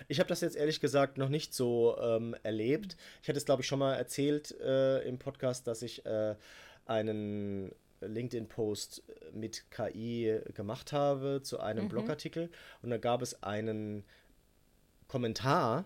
[0.09, 2.97] Ich habe das jetzt ehrlich gesagt noch nicht so ähm, erlebt.
[3.23, 6.35] Ich hatte es, glaube ich, schon mal erzählt äh, im Podcast, dass ich äh,
[6.87, 9.03] einen LinkedIn-Post
[9.35, 11.89] mit KI gemacht habe zu einem Mhm.
[11.89, 12.51] Blogartikel.
[12.83, 14.05] Und da gab es einen
[15.09, 15.85] Kommentar,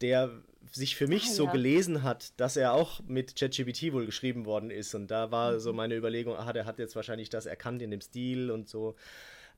[0.00, 0.30] der
[0.72, 1.52] sich für mich Ah, so ja.
[1.52, 4.94] gelesen hat, dass er auch mit ChatGPT wohl geschrieben worden ist.
[4.94, 5.58] Und da war Mhm.
[5.60, 8.94] so meine Überlegung, aha, der hat jetzt wahrscheinlich das erkannt in dem Stil und so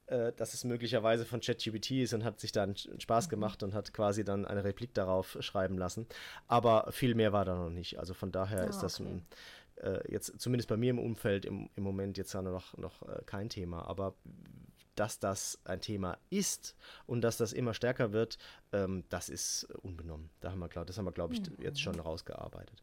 [0.07, 3.93] äh, dass es möglicherweise von ChatGPT ist und hat sich dann Spaß gemacht und hat
[3.93, 6.07] quasi dann eine Replik darauf schreiben lassen.
[6.49, 7.99] Aber viel mehr war da noch nicht.
[7.99, 9.23] Also von daher Ah, ist das okay.
[9.77, 13.49] äh, jetzt zumindest bei mir im Umfeld im, im Moment jetzt noch, noch äh, kein
[13.49, 13.87] Thema.
[13.89, 14.15] Aber
[14.95, 16.75] dass das ein Thema ist
[17.07, 18.39] und dass das immer stärker wird,
[18.73, 20.31] ähm, das ist unbenommen.
[20.41, 21.63] Da haben wir, glaub, das haben wir, glaube ich, mhm.
[21.63, 22.83] jetzt schon rausgearbeitet.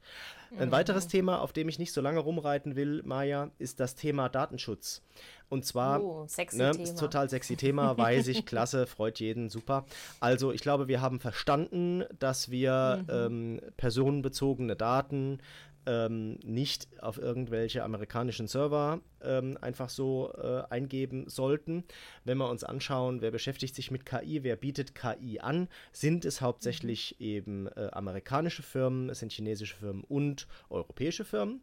[0.52, 0.60] Mhm.
[0.60, 4.30] Ein weiteres Thema, auf dem ich nicht so lange rumreiten will, Maja, ist das Thema
[4.30, 5.02] Datenschutz.
[5.50, 6.84] Und zwar, oh, sexy ne, Thema.
[6.84, 9.86] ist total sexy Thema, weiß ich, klasse, freut jeden, super.
[10.19, 13.60] Also ich glaube, wir haben verstanden, dass wir mhm.
[13.60, 15.39] ähm, personenbezogene Daten
[15.86, 21.84] ähm, nicht auf irgendwelche amerikanischen Server ähm, einfach so äh, eingeben sollten.
[22.24, 26.42] Wenn wir uns anschauen, wer beschäftigt sich mit KI, wer bietet KI an, sind es
[26.42, 27.26] hauptsächlich mhm.
[27.26, 31.62] eben äh, amerikanische Firmen, es sind chinesische Firmen und europäische Firmen.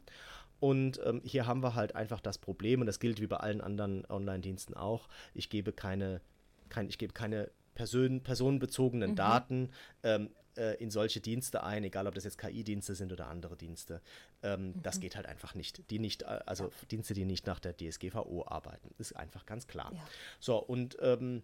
[0.59, 3.61] Und ähm, hier haben wir halt einfach das Problem, und das gilt wie bei allen
[3.61, 6.21] anderen Online-Diensten auch, ich gebe keine,
[6.69, 9.15] kein, ich gebe keine Person, personenbezogenen mhm.
[9.15, 9.69] Daten
[10.01, 14.01] ähm, äh, in solche Dienste ein, egal ob das jetzt KI-Dienste sind oder andere Dienste.
[14.43, 14.83] Ähm, mhm.
[14.83, 15.89] Das geht halt einfach nicht.
[15.89, 16.71] Die nicht, äh, also ja.
[16.91, 19.91] Dienste, die nicht nach der DSGVO arbeiten, ist einfach ganz klar.
[19.93, 20.07] Ja.
[20.39, 21.43] So, und ähm,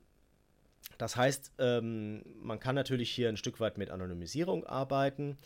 [0.97, 5.37] das heißt, ähm, man kann natürlich hier ein Stück weit mit Anonymisierung arbeiten.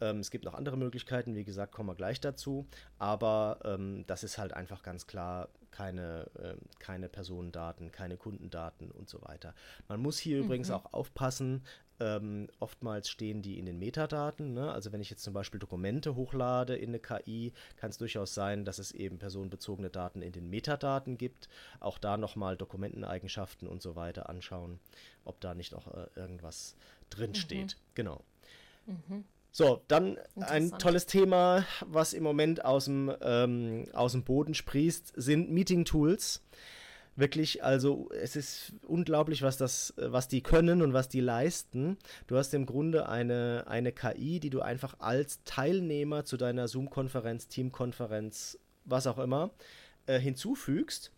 [0.00, 2.66] Ähm, es gibt noch andere Möglichkeiten, wie gesagt, kommen wir gleich dazu.
[2.98, 9.08] Aber ähm, das ist halt einfach ganz klar keine, äh, keine Personendaten, keine Kundendaten und
[9.08, 9.54] so weiter.
[9.88, 10.44] Man muss hier mhm.
[10.44, 11.64] übrigens auch aufpassen,
[12.00, 14.54] ähm, oftmals stehen die in den Metadaten.
[14.54, 14.70] Ne?
[14.70, 18.64] Also wenn ich jetzt zum Beispiel Dokumente hochlade in eine KI, kann es durchaus sein,
[18.64, 21.48] dass es eben personenbezogene Daten in den Metadaten gibt.
[21.80, 24.78] Auch da nochmal Dokumenteneigenschaften und so weiter anschauen,
[25.24, 26.76] ob da nicht noch äh, irgendwas
[27.10, 27.76] drinsteht.
[27.76, 27.94] Mhm.
[27.94, 28.24] Genau.
[28.86, 29.24] Mhm.
[29.50, 35.14] So, dann ein tolles Thema, was im Moment aus dem, ähm, aus dem Boden sprießt,
[35.16, 36.42] sind Meeting-Tools
[37.16, 41.96] wirklich, also es ist unglaublich, was das, was die können und was die leisten.
[42.26, 47.48] Du hast im Grunde eine, eine KI, die du einfach als Teilnehmer zu deiner Zoom-Konferenz,
[47.48, 49.50] Team-Konferenz, was auch immer,
[50.06, 51.12] äh, hinzufügst.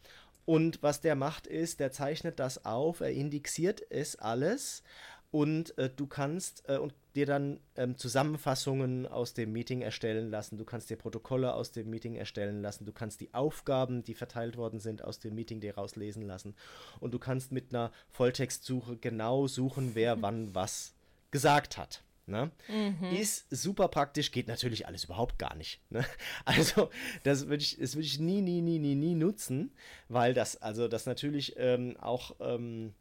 [0.44, 4.82] Und was der macht, ist, der zeichnet das auf, er indexiert es alles
[5.30, 10.56] und äh, du kannst äh, und dir dann ähm, Zusammenfassungen aus dem Meeting erstellen lassen,
[10.56, 14.56] du kannst dir Protokolle aus dem Meeting erstellen lassen, du kannst die Aufgaben, die verteilt
[14.56, 16.54] worden sind, aus dem Meeting dir rauslesen lassen
[17.00, 20.94] und du kannst mit einer Volltextsuche genau suchen, wer wann was
[21.30, 22.02] gesagt hat.
[22.28, 22.50] Ne?
[22.68, 23.16] Mhm.
[23.16, 25.80] Ist super praktisch, geht natürlich alles überhaupt gar nicht.
[25.90, 26.04] Ne?
[26.44, 26.90] Also,
[27.22, 29.72] das würde ich, würd ich nie, nie, nie, nie, nie nutzen,
[30.08, 32.94] weil das, also das natürlich ähm, auch ähm,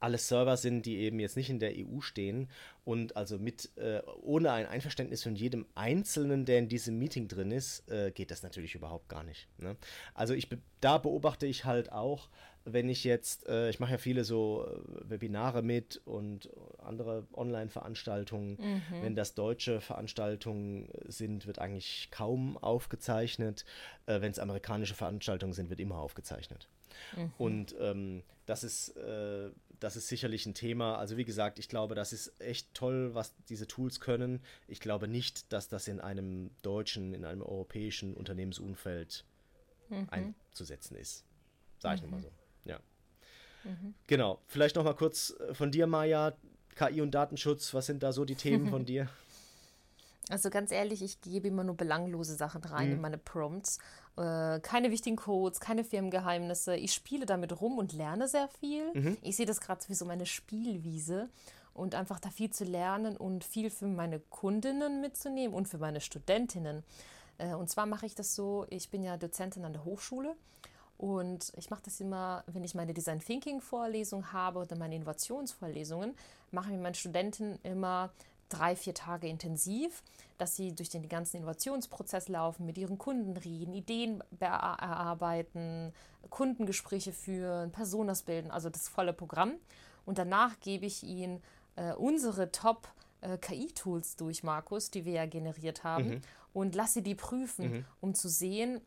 [0.00, 2.48] alles Server sind, die eben jetzt nicht in der EU stehen
[2.84, 7.50] und also mit äh, ohne ein Einverständnis von jedem Einzelnen, der in diesem Meeting drin
[7.50, 9.48] ist, äh, geht das natürlich überhaupt gar nicht.
[9.58, 9.76] Ne?
[10.14, 10.48] Also ich
[10.80, 12.28] da beobachte ich halt auch,
[12.72, 18.58] wenn ich jetzt, äh, ich mache ja viele so äh, Webinare mit und andere Online-Veranstaltungen,
[18.60, 19.02] mhm.
[19.02, 23.64] wenn das deutsche Veranstaltungen sind, wird eigentlich kaum aufgezeichnet.
[24.06, 26.68] Äh, wenn es amerikanische Veranstaltungen sind, wird immer aufgezeichnet.
[27.16, 27.32] Mhm.
[27.38, 30.96] Und ähm, das ist äh, das ist sicherlich ein Thema.
[30.96, 34.40] Also wie gesagt, ich glaube, das ist echt toll, was diese Tools können.
[34.66, 39.24] Ich glaube nicht, dass das in einem deutschen, in einem europäischen Unternehmensumfeld
[39.88, 40.08] mhm.
[40.10, 41.24] einzusetzen ist.
[41.78, 42.06] Sage ich mhm.
[42.06, 42.30] nochmal so.
[42.64, 42.80] Ja.
[43.64, 43.94] Mhm.
[44.06, 44.40] Genau.
[44.46, 46.36] Vielleicht nochmal kurz äh, von dir, Maja.
[46.74, 49.08] KI und Datenschutz, was sind da so die Themen von dir?
[50.30, 52.94] Also ganz ehrlich, ich gebe immer nur belanglose Sachen rein mhm.
[52.94, 53.78] in meine Prompts.
[54.16, 56.76] Äh, keine wichtigen Codes, keine Firmengeheimnisse.
[56.76, 58.92] Ich spiele damit rum und lerne sehr viel.
[58.94, 59.16] Mhm.
[59.22, 61.28] Ich sehe das gerade wie so meine Spielwiese
[61.72, 66.00] und einfach da viel zu lernen und viel für meine Kundinnen mitzunehmen und für meine
[66.00, 66.82] Studentinnen.
[67.38, 70.34] Äh, und zwar mache ich das so, ich bin ja Dozentin an der Hochschule
[70.98, 76.14] und ich mache das immer, wenn ich meine Design Thinking Vorlesung habe oder meine Innovationsvorlesungen,
[76.50, 78.10] mache ich mit meinen Studenten immer
[78.48, 80.02] drei, vier Tage intensiv,
[80.38, 85.92] dass sie durch den ganzen Innovationsprozess laufen, mit ihren Kunden reden, Ideen erarbeiten,
[86.30, 89.54] Kundengespräche führen, Personas bilden, also das volle Programm.
[90.06, 91.42] Und danach gebe ich ihnen
[91.76, 92.88] äh, unsere Top-
[93.20, 96.20] äh, KI-Tools durch, Markus, die wir ja generiert haben, mhm.
[96.52, 97.84] und lasse die prüfen, mhm.
[98.00, 98.80] um zu sehen,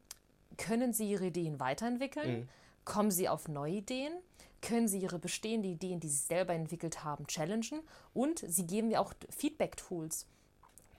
[0.57, 2.49] können sie ihre Ideen weiterentwickeln, mhm.
[2.85, 4.13] kommen sie auf neue Ideen
[4.61, 7.81] können sie ihre bestehenden Ideen, die sie selber entwickelt haben, challengen
[8.13, 10.27] und sie geben mir auch Feedback-Tools.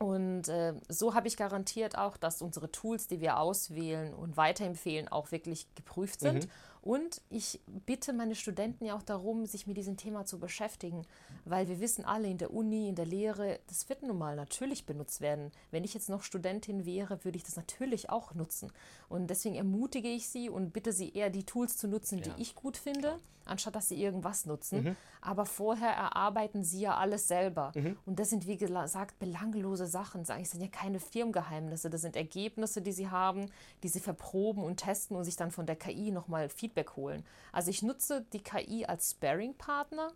[0.03, 5.07] Und äh, so habe ich garantiert auch, dass unsere Tools, die wir auswählen und weiterempfehlen,
[5.07, 6.47] auch wirklich geprüft sind.
[6.47, 6.51] Mhm.
[6.83, 11.07] Und ich bitte meine Studenten ja auch darum, sich mit diesem Thema zu beschäftigen,
[11.45, 14.85] weil wir wissen alle in der Uni, in der Lehre, das wird nun mal natürlich
[14.85, 15.53] benutzt werden.
[15.71, 18.73] Wenn ich jetzt noch Studentin wäre, würde ich das natürlich auch nutzen.
[19.09, 22.37] Und deswegen ermutige ich sie und bitte sie eher die Tools zu nutzen, die ja.
[22.39, 24.85] ich gut finde, anstatt dass sie irgendwas nutzen.
[24.85, 24.97] Mhm.
[25.21, 27.73] Aber vorher erarbeiten sie ja alles selber.
[27.75, 27.97] Mhm.
[28.07, 30.25] Und das sind, wie gesagt, belanglose Sachen.
[30.25, 31.91] Das sind ja keine Firmengeheimnisse.
[31.91, 33.47] Das sind Ergebnisse, die sie haben,
[33.83, 37.25] die sie verproben und testen und sich dann von der KI nochmal Feedback Feedback holen.
[37.53, 40.13] Also ich nutze die KI als Sparing-Partner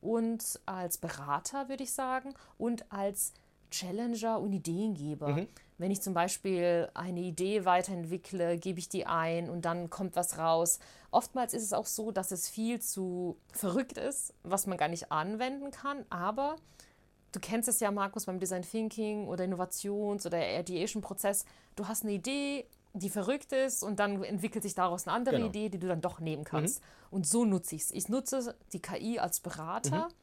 [0.00, 3.32] und als Berater, würde ich sagen, und als
[3.70, 5.28] Challenger und Ideengeber.
[5.28, 5.48] Mhm.
[5.78, 10.38] Wenn ich zum Beispiel eine Idee weiterentwickle, gebe ich die ein und dann kommt was
[10.38, 10.78] raus.
[11.10, 15.12] Oftmals ist es auch so, dass es viel zu verrückt ist, was man gar nicht
[15.12, 16.56] anwenden kann, aber
[17.32, 21.44] du kennst es ja, Markus, beim Design Thinking oder Innovations- oder Ideation-Prozess.
[21.74, 25.48] Du hast eine Idee, die verrückt ist und dann entwickelt sich daraus eine andere genau.
[25.48, 26.80] Idee, die du dann doch nehmen kannst.
[26.80, 26.86] Mhm.
[27.10, 27.90] Und so nutze ich es.
[27.90, 30.14] Ich nutze die KI als Berater mhm.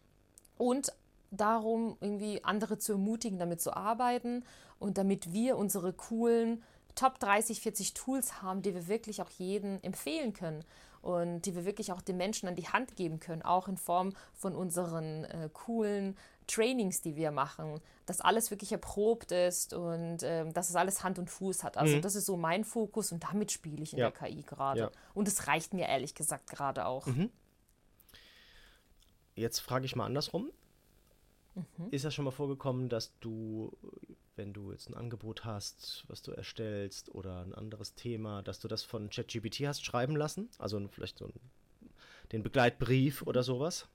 [0.57, 0.93] und
[1.37, 4.43] darum, irgendwie andere zu ermutigen, damit zu arbeiten
[4.79, 6.63] und damit wir unsere coolen
[6.95, 10.63] Top 30, 40 Tools haben, die wir wirklich auch jedem empfehlen können
[11.01, 14.13] und die wir wirklich auch den Menschen an die Hand geben können, auch in Form
[14.33, 16.15] von unseren äh, coolen
[16.47, 21.19] Trainings, die wir machen, dass alles wirklich erprobt ist und ähm, dass es alles Hand
[21.19, 21.77] und Fuß hat.
[21.77, 22.01] Also mhm.
[22.01, 24.09] das ist so mein Fokus und damit spiele ich in ja.
[24.09, 24.79] der KI gerade.
[24.79, 24.91] Ja.
[25.13, 27.05] Und es reicht mir ehrlich gesagt gerade auch.
[27.07, 27.29] Mhm.
[29.35, 30.51] Jetzt frage ich mal andersrum.
[31.55, 31.89] Mhm.
[31.91, 33.71] Ist das schon mal vorgekommen, dass du,
[34.35, 38.67] wenn du jetzt ein Angebot hast, was du erstellst oder ein anderes Thema, dass du
[38.67, 40.49] das von ChatGPT hast schreiben lassen?
[40.57, 41.33] Also vielleicht so ein,
[42.31, 43.87] den Begleitbrief oder sowas?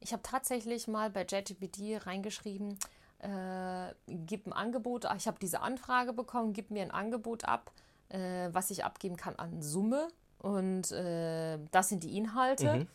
[0.00, 2.78] Ich habe tatsächlich mal bei JetGPT reingeschrieben,
[3.18, 7.70] äh, gib ein Angebot, ich habe diese Anfrage bekommen, gib mir ein Angebot ab,
[8.08, 12.78] äh, was ich abgeben kann an Summe und äh, das sind die Inhalte.
[12.78, 12.88] Mhm.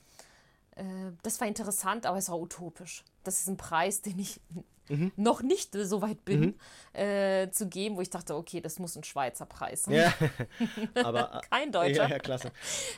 [0.75, 0.83] Äh,
[1.23, 3.03] das war interessant, aber es war utopisch.
[3.23, 4.39] Das ist ein Preis, den ich
[4.89, 5.11] mhm.
[5.15, 6.41] noch nicht so weit bin,
[6.93, 6.99] mhm.
[6.99, 9.95] äh, zu geben, wo ich dachte, okay, das muss ein Schweizer Preis sein.
[9.95, 10.13] Ja,
[11.03, 12.03] aber kein Deutscher.
[12.03, 12.51] Ja, ja klasse.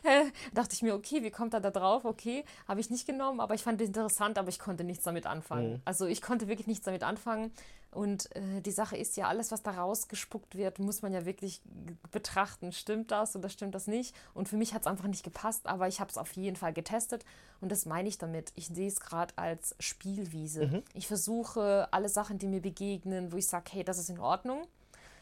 [0.04, 2.06] Äh, dachte ich mir, okay, wie kommt er da drauf?
[2.06, 5.26] Okay, habe ich nicht genommen, aber ich fand es interessant, aber ich konnte nichts damit
[5.26, 5.74] anfangen.
[5.74, 5.82] Mhm.
[5.86, 7.52] Also ich konnte wirklich nichts damit anfangen.
[7.92, 11.62] Und äh, die Sache ist ja, alles, was da rausgespuckt wird, muss man ja wirklich
[12.12, 12.72] betrachten.
[12.72, 14.16] Stimmt das oder stimmt das nicht?
[14.34, 16.74] Und für mich hat es einfach nicht gepasst, aber ich habe es auf jeden Fall
[16.74, 17.26] getestet.
[17.62, 18.52] Und das meine ich damit.
[18.56, 20.68] Ich sehe es gerade als Spielwiese.
[20.68, 20.84] Mhm.
[20.94, 24.68] Ich versuche alle Sachen, die mir begegnen, wo ich sage, hey, das ist in Ordnung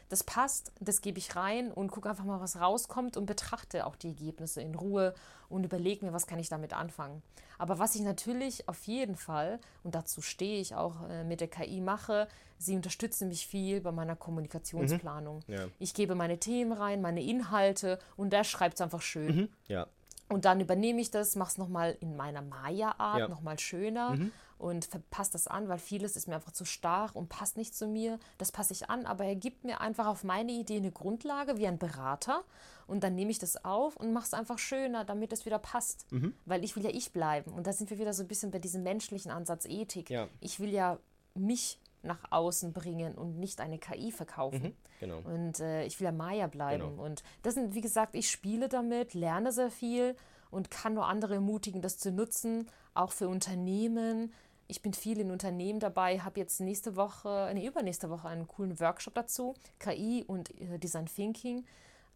[0.08, 3.96] das passt, das gebe ich rein und gucke einfach mal, was rauskommt und betrachte auch
[3.96, 5.14] die Ergebnisse in Ruhe
[5.48, 7.22] und überlege mir, was kann ich damit anfangen.
[7.58, 11.48] Aber was ich natürlich auf jeden Fall, und dazu stehe ich auch äh, mit der
[11.48, 15.42] KI mache, sie unterstützen mich viel bei meiner Kommunikationsplanung.
[15.46, 15.54] Mhm.
[15.54, 15.66] Ja.
[15.78, 19.36] Ich gebe meine Themen rein, meine Inhalte und der schreibt es einfach schön.
[19.36, 19.48] Mhm.
[19.68, 19.86] Ja.
[20.28, 23.28] Und dann übernehme ich das, mache es nochmal in meiner Maya-Art, ja.
[23.28, 24.14] nochmal schöner.
[24.16, 27.74] Mhm und passe das an, weil vieles ist mir einfach zu stark und passt nicht
[27.74, 28.18] zu mir.
[28.38, 31.66] Das passe ich an, aber er gibt mir einfach auf meine Idee eine Grundlage wie
[31.66, 32.42] ein Berater
[32.86, 36.10] und dann nehme ich das auf und mache es einfach schöner, damit es wieder passt.
[36.10, 36.34] Mhm.
[36.46, 38.58] Weil ich will ja ich bleiben und da sind wir wieder so ein bisschen bei
[38.58, 40.10] diesem menschlichen Ansatz Ethik.
[40.10, 40.28] Ja.
[40.40, 40.98] Ich will ja
[41.34, 44.62] mich nach außen bringen und nicht eine KI verkaufen.
[44.62, 45.18] Mhm, genau.
[45.24, 46.90] Und äh, ich will ja Maya bleiben.
[46.90, 47.04] Genau.
[47.04, 50.16] Und das sind, wie gesagt, ich spiele damit, lerne sehr viel
[50.50, 54.32] und kann nur andere ermutigen, das zu nutzen, auch für Unternehmen,
[54.68, 58.78] ich bin viel in Unternehmen dabei, habe jetzt nächste Woche, nee, übernächste Woche einen coolen
[58.80, 61.64] Workshop dazu, KI und äh, Design Thinking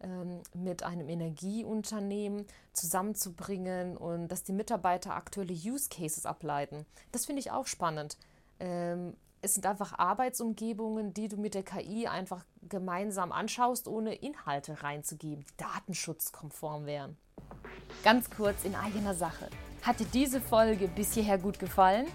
[0.00, 6.86] ähm, mit einem Energieunternehmen zusammenzubringen und dass die Mitarbeiter aktuelle Use Cases ableiten.
[7.12, 8.16] Das finde ich auch spannend.
[8.58, 14.82] Ähm, es sind einfach Arbeitsumgebungen, die du mit der KI einfach gemeinsam anschaust, ohne Inhalte
[14.82, 17.16] reinzugeben, die datenschutzkonform wären.
[18.04, 19.48] Ganz kurz in eigener Sache.
[19.82, 22.06] Hat dir diese Folge bis hierher gut gefallen?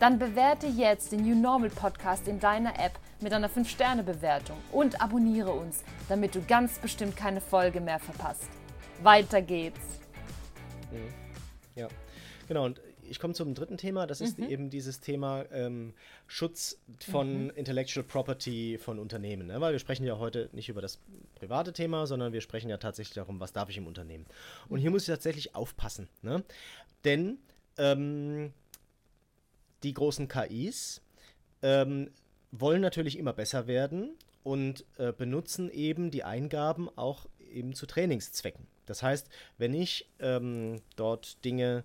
[0.00, 5.50] Dann bewerte jetzt den New Normal Podcast in deiner App mit einer 5-Sterne-Bewertung und abonniere
[5.50, 8.48] uns, damit du ganz bestimmt keine Folge mehr verpasst.
[9.02, 9.80] Weiter geht's.
[10.92, 11.12] Mhm.
[11.74, 11.88] Ja,
[12.46, 12.64] genau.
[12.64, 14.06] Und ich komme zum dritten Thema.
[14.06, 14.48] Das ist mhm.
[14.48, 15.94] eben dieses Thema ähm,
[16.28, 16.78] Schutz
[17.10, 17.50] von mhm.
[17.56, 19.48] Intellectual Property von Unternehmen.
[19.48, 19.60] Ne?
[19.60, 21.00] Weil wir sprechen ja heute nicht über das
[21.34, 24.26] private Thema, sondern wir sprechen ja tatsächlich darum, was darf ich im Unternehmen.
[24.68, 26.08] Und hier muss ich tatsächlich aufpassen.
[26.22, 26.44] Ne?
[27.04, 27.38] Denn
[27.78, 28.52] ähm,
[29.82, 31.00] die großen KIs
[31.62, 32.10] ähm,
[32.50, 38.66] wollen natürlich immer besser werden und äh, benutzen eben die Eingaben auch eben zu Trainingszwecken.
[38.86, 41.84] Das heißt, wenn ich ähm, dort Dinge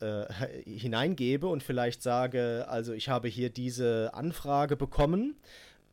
[0.00, 0.24] äh,
[0.64, 5.36] hineingebe und vielleicht sage, also ich habe hier diese Anfrage bekommen,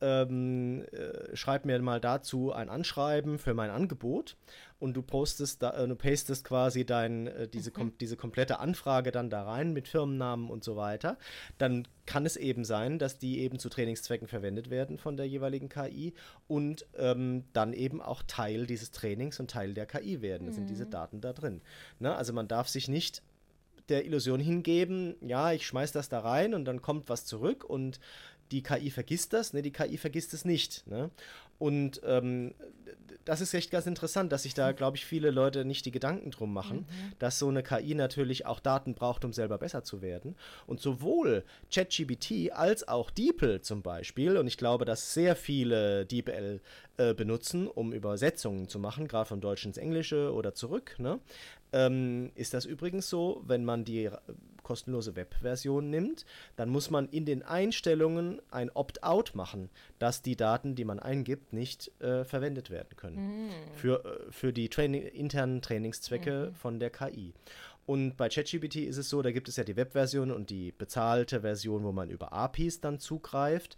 [0.01, 4.35] ähm, äh, schreib mir mal dazu ein Anschreiben für mein Angebot
[4.83, 7.73] und du postest, da, äh, du pastest quasi dein, äh, diese, mhm.
[7.73, 11.17] kom diese komplette Anfrage dann da rein mit Firmennamen und so weiter,
[11.57, 15.69] dann kann es eben sein, dass die eben zu Trainingszwecken verwendet werden von der jeweiligen
[15.69, 16.13] KI
[16.49, 20.47] und ähm, dann eben auch Teil dieses Trainings und Teil der KI werden.
[20.47, 20.55] Da mhm.
[20.55, 20.91] sind diese mhm.
[20.91, 21.61] Daten da drin.
[21.99, 22.13] Ne?
[22.13, 23.23] Also man darf sich nicht
[23.87, 28.01] der Illusion hingeben, ja, ich schmeiß das da rein und dann kommt was zurück und
[28.51, 30.85] die KI vergisst das, ne, die KI vergisst es nicht.
[30.87, 31.09] Ne?
[31.63, 32.53] Und ähm,
[33.23, 36.29] das ist echt ganz interessant, dass sich da, glaube ich, viele Leute nicht die Gedanken
[36.29, 37.13] drum machen, mhm.
[37.19, 40.35] dass so eine KI natürlich auch Daten braucht, um selber besser zu werden.
[40.67, 46.59] Und sowohl ChatGBT als auch DeepL zum Beispiel, und ich glaube, dass sehr viele DeepL
[46.97, 51.21] äh, benutzen, um Übersetzungen zu machen, gerade vom Deutschen ins Englische oder zurück, ne?
[51.71, 54.09] ähm, ist das übrigens so, wenn man die
[54.63, 60.75] kostenlose Webversion nimmt, dann muss man in den Einstellungen ein Opt-out machen, dass die Daten,
[60.75, 63.45] die man eingibt, nicht äh, verwendet werden können.
[63.45, 63.49] Mhm.
[63.75, 66.55] Für, äh, für die Training, internen Trainingszwecke mhm.
[66.55, 67.33] von der KI.
[67.85, 71.41] Und bei ChatGPT ist es so, da gibt es ja die Webversion und die bezahlte
[71.41, 73.75] Version, wo man über APIs dann zugreift.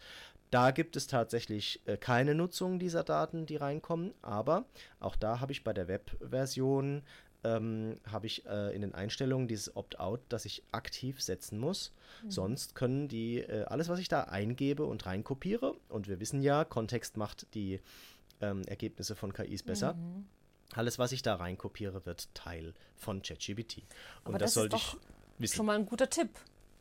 [0.52, 4.65] Da gibt es tatsächlich äh, keine Nutzung dieser Daten, die reinkommen, aber
[5.00, 7.02] auch da habe ich bei der Webversion
[7.43, 11.93] ähm, habe ich äh, in den Einstellungen dieses Opt-out, das ich aktiv setzen muss.
[12.24, 12.32] Mhm.
[12.32, 16.65] Sonst können die äh, alles, was ich da eingebe und reinkopiere, und wir wissen ja,
[16.65, 17.80] Kontext macht die
[18.41, 19.93] ähm, Ergebnisse von KIs besser.
[19.93, 20.26] Mhm.
[20.74, 23.78] Alles, was ich da reinkopiere, wird Teil von ChatGPT.
[24.24, 24.98] Und Aber das, das sollte ich
[25.38, 25.56] wissen.
[25.56, 26.30] Schon mal ein guter Tipp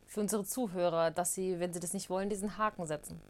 [0.07, 3.21] für unsere Zuhörer, dass sie, wenn sie das nicht wollen, diesen Haken setzen.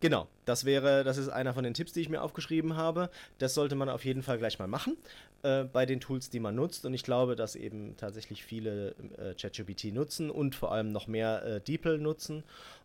[0.00, 3.10] Genau, das wäre, das ist einer von den Tipps, die ich mir aufgeschrieben habe.
[3.38, 4.96] Das sollte man auf jeden Fall gleich mal machen
[5.42, 6.84] äh, bei den Tools, die man nutzt.
[6.86, 11.44] Und ich glaube, dass eben tatsächlich viele äh, ChatGPT nutzen und vor allem noch mehr
[11.44, 12.42] äh, DeepL nutzen.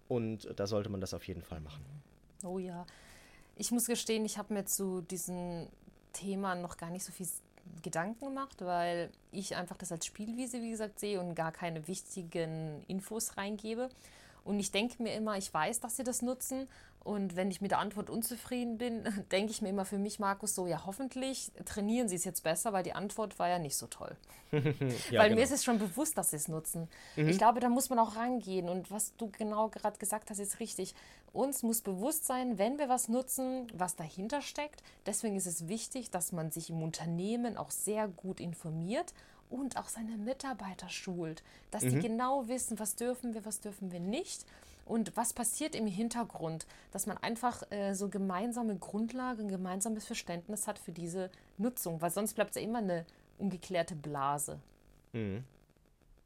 [0.07, 1.83] Und da sollte man das auf jeden Fall machen.
[2.43, 2.85] Oh ja.
[3.57, 5.67] Ich muss gestehen, ich habe mir zu diesem
[6.13, 7.27] Thema noch gar nicht so viel
[7.81, 12.83] Gedanken gemacht, weil ich einfach das als Spielwiese, wie gesagt, sehe und gar keine wichtigen
[12.87, 13.89] Infos reingebe.
[14.43, 16.67] Und ich denke mir immer, ich weiß, dass sie das nutzen.
[17.03, 20.53] Und wenn ich mit der Antwort unzufrieden bin, denke ich mir immer für mich, Markus,
[20.53, 23.87] so, ja, hoffentlich trainieren sie es jetzt besser, weil die Antwort war ja nicht so
[23.87, 24.15] toll.
[24.51, 25.35] ja, weil genau.
[25.35, 26.89] mir ist es schon bewusst, dass sie es nutzen.
[27.15, 27.29] Mhm.
[27.29, 28.69] Ich glaube, da muss man auch rangehen.
[28.69, 30.93] Und was du genau gerade gesagt hast, ist richtig.
[31.33, 34.83] Uns muss bewusst sein, wenn wir was nutzen, was dahinter steckt.
[35.05, 39.13] Deswegen ist es wichtig, dass man sich im Unternehmen auch sehr gut informiert
[39.51, 41.89] und auch seine Mitarbeiter schult, dass mhm.
[41.89, 44.45] die genau wissen, was dürfen wir, was dürfen wir nicht
[44.85, 50.79] und was passiert im Hintergrund, dass man einfach äh, so gemeinsame Grundlagen, gemeinsames Verständnis hat
[50.79, 53.05] für diese Nutzung, weil sonst bleibt es ja immer eine
[53.37, 54.59] ungeklärte Blase.
[55.13, 55.43] Mhm.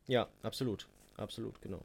[0.08, 1.82] Ja, absolut, absolut, genau.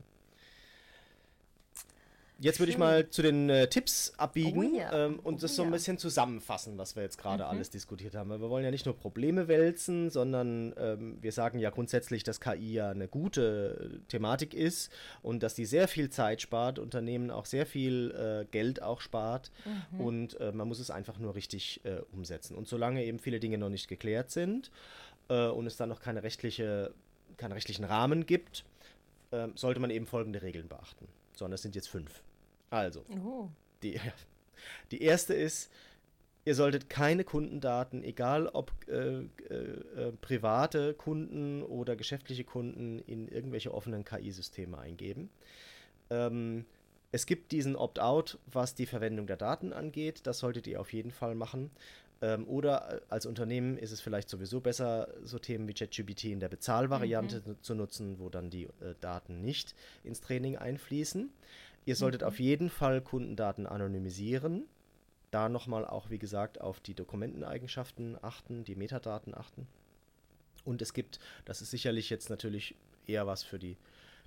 [2.43, 5.07] Jetzt würde ich mal zu den äh, Tipps abbiegen oh yeah.
[5.07, 7.51] ähm, und oh das so ein bisschen zusammenfassen, was wir jetzt gerade mhm.
[7.51, 8.31] alles diskutiert haben.
[8.31, 12.73] Wir wollen ja nicht nur Probleme wälzen, sondern ähm, wir sagen ja grundsätzlich, dass KI
[12.73, 17.67] ja eine gute Thematik ist und dass die sehr viel Zeit spart, Unternehmen auch sehr
[17.67, 19.53] viel äh, Geld auch spart
[19.93, 20.01] mhm.
[20.01, 22.57] und äh, man muss es einfach nur richtig äh, umsetzen.
[22.57, 24.71] Und solange eben viele Dinge noch nicht geklärt sind
[25.29, 26.95] äh, und es dann noch keine rechtliche,
[27.37, 28.65] keinen rechtlichen Rahmen gibt,
[29.31, 31.07] äh, sollte man eben folgende Regeln beachten.
[31.35, 32.23] Sondern es sind jetzt fünf.
[32.71, 33.49] Also, oh.
[33.83, 34.01] die,
[34.91, 35.71] die erste ist,
[36.45, 43.29] ihr solltet keine Kundendaten, egal ob äh, äh, äh, private Kunden oder geschäftliche Kunden, in
[43.29, 45.31] irgendwelche offenen KI-Systeme eingeben.
[46.09, 46.65] Ähm,
[47.13, 50.27] es gibt diesen Opt-out, was die Verwendung der Daten angeht.
[50.27, 51.71] Das solltet ihr auf jeden Fall machen.
[52.23, 56.41] Ähm, oder äh, als Unternehmen ist es vielleicht sowieso besser, so Themen wie ChatGPT in
[56.41, 57.57] der Bezahlvariante mhm.
[57.63, 61.31] zu nutzen, wo dann die äh, Daten nicht ins Training einfließen.
[61.85, 62.27] Ihr solltet mhm.
[62.29, 64.65] auf jeden Fall Kundendaten anonymisieren.
[65.31, 69.67] Da nochmal auch, wie gesagt, auf die Dokumenteneigenschaften achten, die Metadaten achten.
[70.65, 72.75] Und es gibt, das ist sicherlich jetzt natürlich
[73.07, 73.77] eher was für die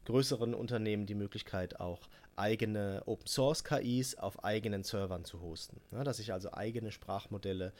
[0.06, 2.02] größeren Unternehmen, die Möglichkeit auch
[2.36, 5.80] eigene Open Source KIs auf eigenen Servern zu hosten.
[5.92, 7.74] Ja, dass ich also eigene Sprachmodelle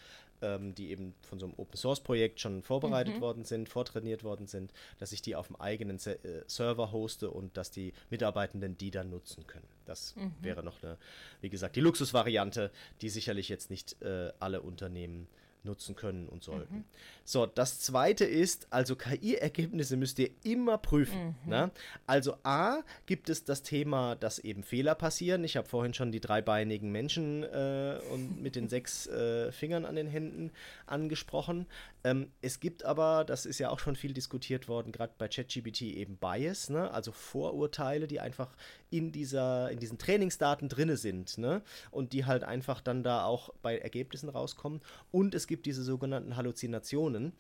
[0.44, 3.22] ähm, die eben von so einem Open Source Projekt schon vorbereitet mhm.
[3.22, 7.32] worden sind, vortrainiert worden sind, dass ich die auf dem eigenen Se äh, Server hoste
[7.32, 9.68] und dass die Mitarbeitenden die dann nutzen können.
[9.86, 10.34] Das mhm.
[10.42, 10.98] wäre noch eine,
[11.42, 15.28] wie gesagt, die Luxusvariante, die sicherlich jetzt nicht äh, alle Unternehmen
[15.64, 16.76] nutzen können und sollten.
[16.78, 16.84] Mhm.
[17.24, 21.36] So, das zweite ist, also KI-Ergebnisse müsst ihr immer prüfen.
[21.44, 21.50] Mhm.
[21.50, 21.72] Ne?
[22.06, 25.44] Also A, gibt es das Thema, dass eben Fehler passieren.
[25.44, 29.96] Ich habe vorhin schon die dreibeinigen Menschen äh, und mit den sechs äh, Fingern an
[29.96, 30.52] den Händen
[30.86, 31.66] angesprochen.
[32.04, 35.84] Ähm, es gibt aber, das ist ja auch schon viel diskutiert worden, gerade bei ChatGPT
[35.84, 36.92] eben Bias, ne?
[36.92, 38.56] also Vorurteile, die einfach
[38.90, 41.62] in, dieser, in diesen Trainingsdaten drinne sind ne?
[41.92, 44.82] und die halt einfach dann da auch bei Ergebnissen rauskommen.
[45.12, 47.32] Und es gibt diese sogenannten Halluzinationen,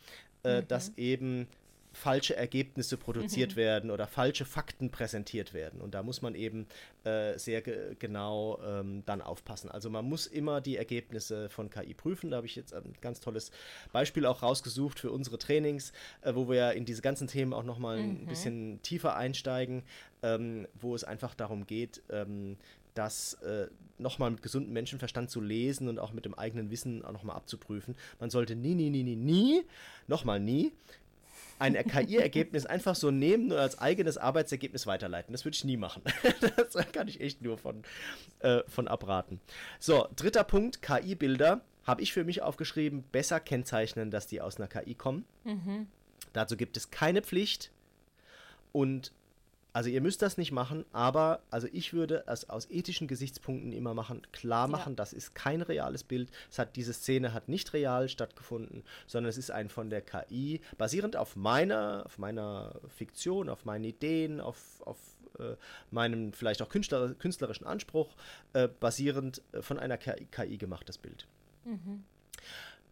[0.43, 0.67] äh, mhm.
[0.67, 1.47] dass eben
[1.93, 3.55] falsche Ergebnisse produziert mhm.
[3.55, 5.79] werden oder falsche Fakten präsentiert werden.
[5.79, 6.65] Und da muss man eben
[7.03, 9.69] äh, sehr ge genau ähm, dann aufpassen.
[9.69, 12.31] Also man muss immer die Ergebnisse von KI prüfen.
[12.31, 13.51] Da habe ich jetzt ein ganz tolles
[13.91, 17.63] Beispiel auch rausgesucht für unsere Trainings, äh, wo wir ja in diese ganzen Themen auch
[17.63, 18.21] nochmal mhm.
[18.21, 19.83] ein bisschen tiefer einsteigen,
[20.23, 22.57] ähm, wo es einfach darum geht, ähm,
[22.95, 23.67] das äh,
[23.97, 27.95] nochmal mit gesundem Menschenverstand zu lesen und auch mit dem eigenen Wissen auch nochmal abzuprüfen.
[28.19, 29.63] Man sollte nie, nie, nie, nie, nie,
[30.07, 30.71] nochmal nie,
[31.63, 35.31] ein KI-Ergebnis einfach so nehmen und als eigenes Arbeitsergebnis weiterleiten.
[35.31, 36.01] Das würde ich nie machen.
[36.57, 37.83] das kann ich echt nur von,
[38.39, 39.39] äh, von abraten.
[39.79, 41.61] So, dritter Punkt, KI-Bilder.
[41.85, 45.25] Habe ich für mich aufgeschrieben, besser kennzeichnen, dass die aus einer KI kommen.
[45.43, 45.87] Mhm.
[46.33, 47.71] Dazu gibt es keine Pflicht.
[48.71, 49.13] Und
[49.73, 53.95] also ihr müsst das nicht machen, aber also ich würde es aus ethischen Gesichtspunkten immer
[53.95, 54.97] machen, klar machen, ja.
[54.97, 56.29] das ist kein reales Bild.
[56.51, 60.61] Es hat diese Szene hat nicht real stattgefunden, sondern es ist ein von der KI
[60.77, 64.99] basierend auf meiner, auf meiner Fiktion, auf meinen Ideen, auf, auf
[65.39, 65.55] äh,
[65.89, 68.15] meinem vielleicht auch Künstler, künstlerischen Anspruch
[68.53, 71.27] äh, basierend äh, von einer KI, KI gemachtes Bild.
[71.65, 72.03] Mhm.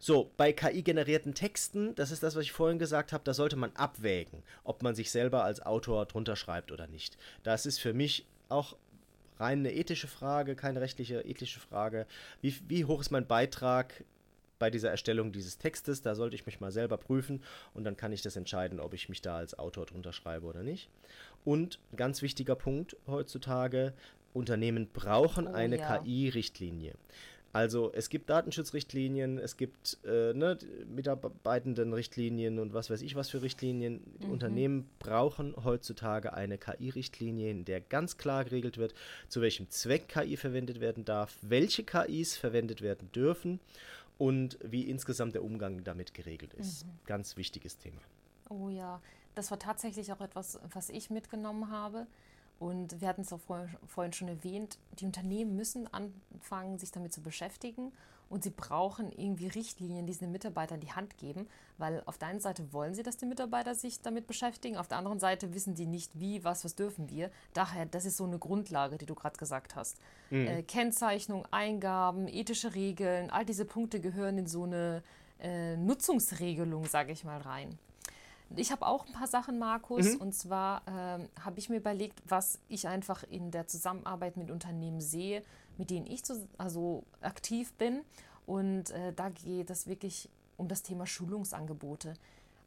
[0.04, 3.70] So, bei KI-generierten Texten, das ist das, was ich vorhin gesagt habe, da sollte man
[3.76, 7.16] abwägen, ob man sich selber als Autor drunter schreibt oder nicht.
[7.44, 8.76] Das ist für mich auch
[9.38, 12.08] rein eine ethische Frage, keine rechtliche, ethische Frage.
[12.40, 14.02] Wie, wie hoch ist mein Beitrag
[14.58, 16.02] bei dieser Erstellung dieses Textes?
[16.02, 17.40] Da sollte ich mich mal selber prüfen
[17.72, 20.64] und dann kann ich das entscheiden, ob ich mich da als Autor drunter schreibe oder
[20.64, 20.90] nicht.
[21.44, 23.92] Und ganz wichtiger Punkt heutzutage,
[24.34, 25.98] Unternehmen brauchen oh, eine ja.
[25.98, 26.94] KI-Richtlinie.
[27.52, 33.42] Also es gibt Datenschutzrichtlinien, es gibt äh, ne, Mitarbeitendenrichtlinien und was weiß ich was für
[33.42, 34.02] Richtlinien.
[34.22, 34.32] Die mhm.
[34.32, 38.94] Unternehmen brauchen heutzutage eine KI-Richtlinie, in der ganz klar geregelt wird,
[39.28, 43.60] zu welchem Zweck KI verwendet werden darf, welche KIs verwendet werden dürfen
[44.16, 46.86] und wie insgesamt der Umgang damit geregelt ist.
[46.86, 46.90] Mhm.
[47.04, 48.00] Ganz wichtiges Thema.
[48.48, 49.02] Oh ja,
[49.34, 52.06] das war tatsächlich auch etwas, was ich mitgenommen habe.
[52.62, 53.40] Und wir hatten es auch
[53.88, 57.90] vorhin schon erwähnt, die Unternehmen müssen anfangen, sich damit zu beschäftigen
[58.30, 61.48] und sie brauchen irgendwie Richtlinien, die sie den Mitarbeitern die Hand geben,
[61.78, 64.98] weil auf der einen Seite wollen sie, dass die Mitarbeiter sich damit beschäftigen, auf der
[64.98, 67.32] anderen Seite wissen die nicht, wie, was, was dürfen wir.
[67.52, 69.98] Daher, das ist so eine Grundlage, die du gerade gesagt hast.
[70.30, 70.46] Mhm.
[70.46, 75.02] Äh, Kennzeichnung, Eingaben, ethische Regeln, all diese Punkte gehören in so eine
[75.40, 77.76] äh, Nutzungsregelung, sage ich mal, rein.
[78.56, 80.14] Ich habe auch ein paar Sachen, Markus.
[80.14, 80.20] Mhm.
[80.20, 85.00] Und zwar ähm, habe ich mir überlegt, was ich einfach in der Zusammenarbeit mit Unternehmen
[85.00, 85.42] sehe,
[85.78, 88.02] mit denen ich zu, also aktiv bin.
[88.46, 92.14] Und äh, da geht es wirklich um das Thema Schulungsangebote.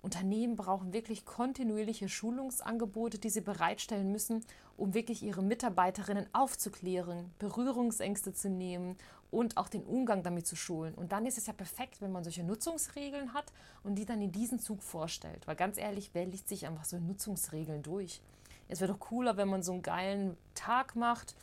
[0.01, 4.45] Unternehmen brauchen wirklich kontinuierliche Schulungsangebote, die sie bereitstellen müssen,
[4.77, 8.97] um wirklich ihre Mitarbeiterinnen aufzuklären, Berührungsängste zu nehmen
[9.36, 10.93] und auch den Umgang damit zu schulen.
[10.93, 13.51] Und dann ist es ja perfekt, wenn man solche Nutzungsregeln hat
[13.83, 15.45] und die dann in diesen Zug vorstellt.
[15.45, 18.21] Weil ganz ehrlich, wer liest sich einfach so Nutzungsregeln durch?
[18.69, 21.36] Es wäre doch cooler, wenn man so einen geilen Tag macht,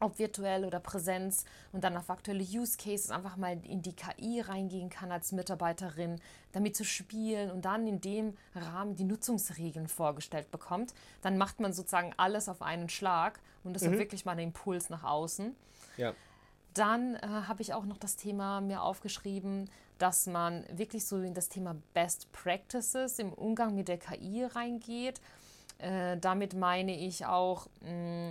[0.00, 4.40] ob virtuell oder Präsenz und dann auf aktuelle Use Cases einfach mal in die KI
[4.40, 6.20] reingehen kann als Mitarbeiterin,
[6.50, 11.72] damit zu spielen und dann in dem Rahmen die Nutzungsregeln vorgestellt bekommt, dann macht man
[11.72, 13.92] sozusagen alles auf einen Schlag und das mhm.
[13.92, 15.54] ist wirklich mal ein Impuls nach außen.
[15.96, 16.12] Ja.
[16.74, 19.68] Dann äh, habe ich auch noch das Thema mir aufgeschrieben,
[19.98, 25.20] dass man wirklich so in das Thema Best Practices im Umgang mit der KI reingeht.
[25.78, 28.30] Äh, damit meine ich auch, mh, mm,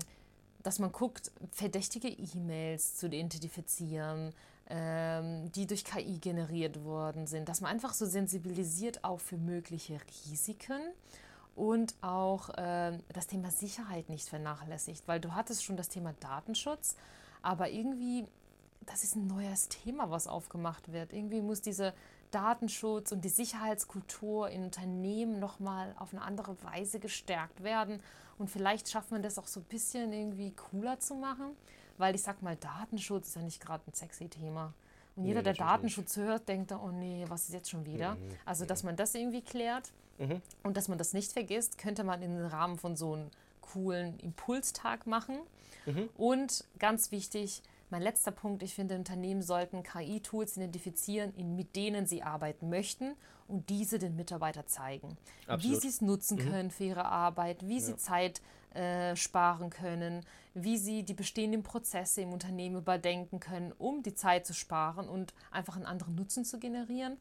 [0.64, 4.34] dass man guckt, verdächtige E-Mails zu identifizieren,
[4.70, 10.00] ähm, die durch KI generiert worden sind, dass man einfach so sensibilisiert auch für mögliche
[10.26, 10.82] Risiken
[11.56, 16.96] und auch äh, das Thema Sicherheit nicht vernachlässigt, weil du hattest schon das Thema Datenschutz,
[17.42, 18.26] aber irgendwie,
[18.86, 21.14] das ist ein neues Thema, was aufgemacht wird.
[21.14, 21.94] Irgendwie muss diese
[22.32, 28.02] Datenschutz und die Sicherheitskultur in Unternehmen nochmal auf eine andere Weise gestärkt werden.
[28.38, 31.56] Und vielleicht schafft man das auch so ein bisschen irgendwie cooler zu machen,
[31.98, 34.74] weil ich sag mal, Datenschutz ist ja nicht gerade ein sexy Thema.
[35.16, 36.26] Und jeder, nee, der Datenschutz nicht.
[36.26, 38.16] hört, denkt, oh nee, was ist jetzt schon wieder?
[38.16, 38.20] Mhm.
[38.46, 40.42] Also, dass man das irgendwie klärt mhm.
[40.64, 43.30] und dass man das nicht vergisst, könnte man im Rahmen von so einem
[43.72, 45.38] coolen Impulstag machen.
[45.86, 46.10] Mhm.
[46.16, 52.22] Und ganz wichtig, mein letzter Punkt, ich finde, Unternehmen sollten KI-Tools identifizieren, mit denen sie
[52.22, 53.16] arbeiten möchten
[53.48, 55.18] und diese den Mitarbeitern zeigen.
[55.48, 55.64] Absolut.
[55.64, 56.50] Wie sie es nutzen mhm.
[56.50, 57.82] können für ihre Arbeit, wie ja.
[57.82, 58.42] sie Zeit
[58.76, 64.46] äh, sparen können, wie sie die bestehenden Prozesse im Unternehmen überdenken können, um die Zeit
[64.46, 67.18] zu sparen und einfach einen anderen Nutzen zu generieren.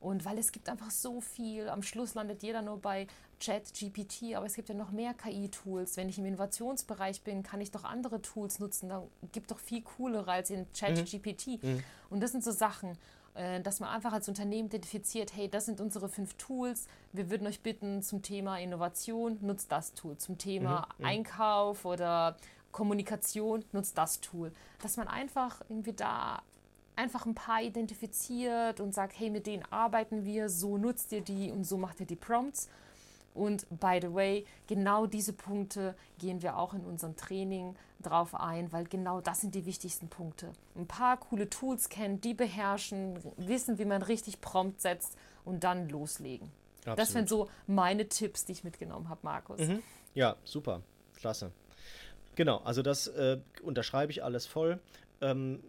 [0.00, 3.06] Und weil es gibt einfach so viel, am Schluss landet jeder nur bei
[3.40, 5.96] Chat, GPT, aber es gibt ja noch mehr KI-Tools.
[5.96, 8.90] Wenn ich im Innovationsbereich bin, kann ich doch andere Tools nutzen.
[8.90, 11.04] Da gibt doch viel coolere als in Chat, mhm.
[11.04, 11.62] GPT.
[11.62, 11.82] Mhm.
[12.10, 12.98] Und das sind so Sachen,
[13.34, 16.86] äh, dass man einfach als Unternehmen identifiziert, hey, das sind unsere fünf Tools.
[17.12, 20.18] Wir würden euch bitten zum Thema Innovation, nutzt das Tool.
[20.18, 21.04] Zum Thema mhm.
[21.04, 21.10] mhm.
[21.10, 22.36] Einkauf oder
[22.72, 24.52] Kommunikation, nutzt das Tool.
[24.82, 26.42] Dass man einfach irgendwie da
[26.96, 31.50] einfach ein paar identifiziert und sagt, hey, mit denen arbeiten wir, so nutzt ihr die
[31.50, 32.68] und so macht ihr die Prompts.
[33.34, 38.72] Und by the way, genau diese Punkte gehen wir auch in unserem Training drauf ein,
[38.72, 40.52] weil genau das sind die wichtigsten Punkte.
[40.74, 45.88] Ein paar coole Tools kennen, die beherrschen, wissen, wie man richtig prompt setzt und dann
[45.88, 46.50] loslegen.
[46.80, 46.98] Absolut.
[46.98, 49.60] Das sind so meine Tipps, die ich mitgenommen habe, Markus.
[49.60, 49.82] Mhm.
[50.14, 50.82] Ja, super,
[51.16, 51.52] klasse.
[52.34, 54.80] Genau, also das äh, unterschreibe ich alles voll.
[55.20, 55.62] Ähm,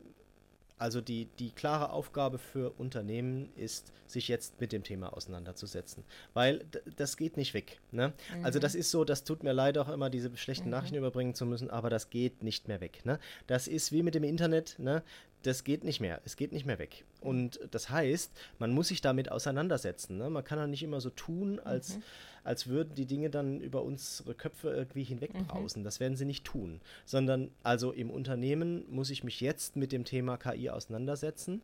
[0.82, 6.04] also die, die klare Aufgabe für Unternehmen ist, sich jetzt mit dem Thema auseinanderzusetzen.
[6.34, 6.66] Weil
[6.98, 7.80] das geht nicht weg.
[7.92, 8.14] Ne?
[8.36, 8.46] Mhm.
[8.46, 10.72] Also das ist so, das tut mir leid auch immer, diese schlechten mhm.
[10.72, 13.06] Nachrichten überbringen zu müssen, aber das geht nicht mehr weg.
[13.06, 13.20] Ne?
[13.46, 15.04] Das ist wie mit dem Internet, ne?
[15.44, 16.22] Das geht nicht mehr.
[16.26, 17.04] Es geht nicht mehr weg.
[17.20, 20.18] Und das heißt, man muss sich damit auseinandersetzen.
[20.18, 20.30] Ne?
[20.30, 21.98] Man kann ja nicht immer so tun, als...
[21.98, 22.04] Mhm
[22.44, 25.82] als würden die Dinge dann über unsere Köpfe irgendwie hinwegbrausen.
[25.82, 25.86] Mhm.
[25.86, 26.82] Das werden sie nicht tun.
[27.06, 31.62] Sondern also im Unternehmen muss ich mich jetzt mit dem Thema KI auseinandersetzen.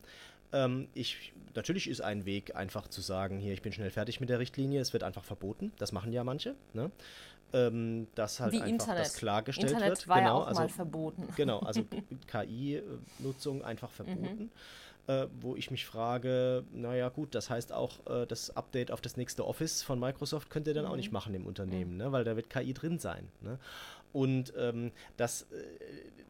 [0.54, 4.30] Ähm, ich, natürlich ist ein Weg einfach zu sagen, hier, ich bin schnell fertig mit
[4.30, 5.72] der Richtlinie, es wird einfach verboten.
[5.78, 6.56] Das machen ja manche.
[6.74, 6.92] Ne?
[7.54, 9.06] Ähm, dass halt Wie einfach Internet.
[9.06, 10.08] das klargestellt Internet wird.
[10.10, 11.28] War genau, ja auch also, mal verboten.
[11.38, 11.86] Genau, also
[12.28, 14.22] KI-Nutzung einfach verboten.
[14.22, 14.50] Mhm
[15.08, 19.18] äh, wo ich mich frage, naja gut, das heißt auch, äh, das Update auf das
[19.18, 20.92] nächste Office von Microsoft könnt ihr dann mhm.
[20.92, 21.98] auch nicht machen im Unternehmen, mhm.
[21.98, 22.12] ne?
[22.12, 23.28] weil da wird KI drin sein.
[23.42, 23.58] Ne?
[24.14, 25.46] Und ähm, das, äh,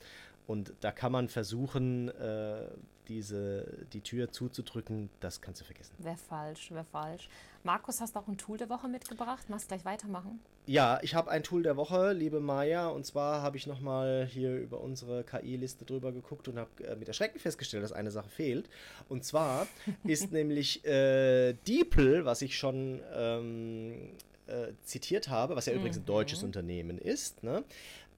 [0.47, 2.67] Und da kann man versuchen, äh,
[3.09, 5.95] diese, die Tür zuzudrücken, das kannst du vergessen.
[5.99, 7.29] Wäre falsch, wäre falsch.
[7.65, 9.49] Markus, hast du auch ein Tool der Woche mitgebracht?
[9.49, 10.41] Machst gleich weitermachen?
[10.67, 14.57] Ja, ich habe ein Tool der Woche, liebe Maya, und zwar habe ich nochmal hier
[14.57, 18.69] über unsere KI-Liste drüber geguckt und habe äh, mit Erschrecken festgestellt, dass eine Sache fehlt.
[19.09, 19.67] Und zwar
[20.05, 24.13] ist nämlich äh, DeepL, was ich schon ähm,
[24.47, 26.07] äh, zitiert habe, was ja übrigens ein mhm.
[26.07, 27.65] deutsches Unternehmen ist, ne?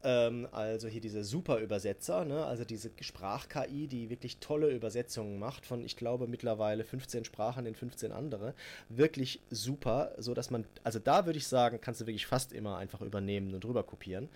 [0.04, 2.44] Ähm, also hier diese Super-Übersetzer, ne?
[2.44, 7.74] also diese Sprach-KI, die wirklich tolle Übersetzungen macht von, ich glaube, mittlerweile 15 Sprachen in
[7.74, 8.52] 15 andere.
[8.90, 12.76] Wirklich super, so dass man, also da würde ich sagen, kannst du wirklich fast immer
[12.76, 14.28] einfach übernehmen und rüber kopieren.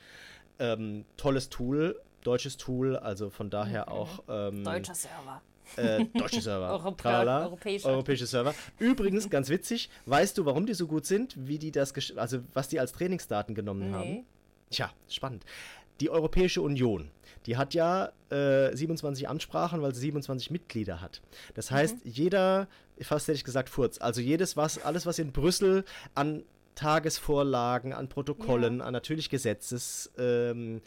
[0.58, 3.92] Ähm, tolles Tool, deutsches Tool, also von daher mhm.
[3.92, 4.22] auch.
[4.26, 5.42] Ähm, Deutscher Server.
[5.76, 6.70] Äh, deutsche Server.
[6.72, 7.88] Europä europäische.
[7.88, 8.54] europäische Server.
[8.78, 12.68] Übrigens, ganz witzig, weißt du, warum die so gut sind, wie die das, also was
[12.68, 13.94] die als Trainingsdaten genommen nee.
[13.94, 14.26] haben?
[14.70, 15.44] Tja, spannend.
[16.00, 17.10] Die Europäische Union,
[17.46, 21.22] die hat ja äh, 27 Ansprachen, weil sie 27 Mitglieder hat.
[21.54, 22.10] Das heißt, mhm.
[22.10, 22.68] jeder,
[23.00, 26.44] fast hätte ich gesagt, Furz, also jedes, was, alles, was in Brüssel an
[26.78, 28.84] Tagesvorlagen, an Protokollen, ja.
[28.84, 30.80] an natürlich Gesetzestexten, ähm,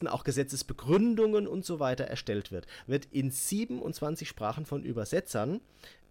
[0.00, 0.08] mhm.
[0.08, 5.60] auch Gesetzesbegründungen und so weiter erstellt wird, wird in 27 Sprachen von Übersetzern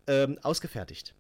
[0.06, 1.16] ähm, ausgefertigt.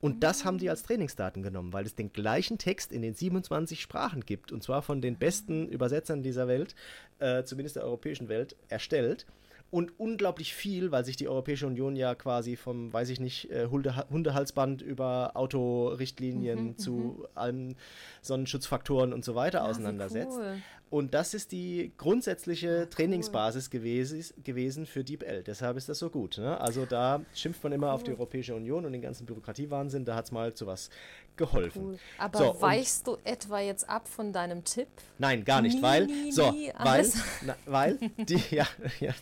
[0.00, 3.80] Und das haben die als Trainingsdaten genommen, weil es den gleichen Text in den 27
[3.80, 6.74] Sprachen gibt, und zwar von den besten Übersetzern dieser Welt,
[7.18, 9.26] äh, zumindest der europäischen Welt, erstellt
[9.70, 13.66] und unglaublich viel, weil sich die Europäische Union ja quasi vom, weiß ich nicht, äh,
[13.66, 17.26] Hundehalsband über Autorichtlinien mhm, zu mhm.
[17.34, 17.76] allen
[18.22, 20.38] Sonnenschutzfaktoren und so weiter ja, auseinandersetzt.
[20.38, 20.62] Cool.
[20.90, 23.80] Und das ist die grundsätzliche ja, Trainingsbasis cool.
[23.80, 25.42] gewesen, gewesen für DeepL.
[25.42, 26.38] Deshalb ist das so gut.
[26.38, 26.60] Ne?
[26.60, 27.94] Also da schimpft man immer cool.
[27.94, 30.04] auf die Europäische Union und den ganzen Bürokratiewahnsinn.
[30.04, 30.90] Da hat es mal zu was
[31.36, 31.82] geholfen.
[31.84, 31.98] Cool.
[32.18, 34.88] Aber so, weichst du etwa jetzt ab von deinem Tipp?
[35.18, 37.06] Nein, gar nicht, nie, weil, nie, so, nie weil,
[37.42, 38.66] na, weil, die, ja,
[39.00, 39.14] ja,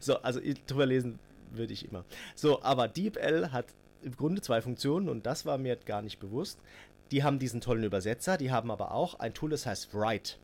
[0.00, 1.18] so, also drüber lesen
[1.50, 2.04] würde ich immer.
[2.34, 3.66] So, aber DeepL hat
[4.02, 6.60] im Grunde zwei Funktionen und das war mir gar nicht bewusst.
[7.10, 10.34] Die haben diesen tollen Übersetzer, die haben aber auch ein Tool, das heißt Write.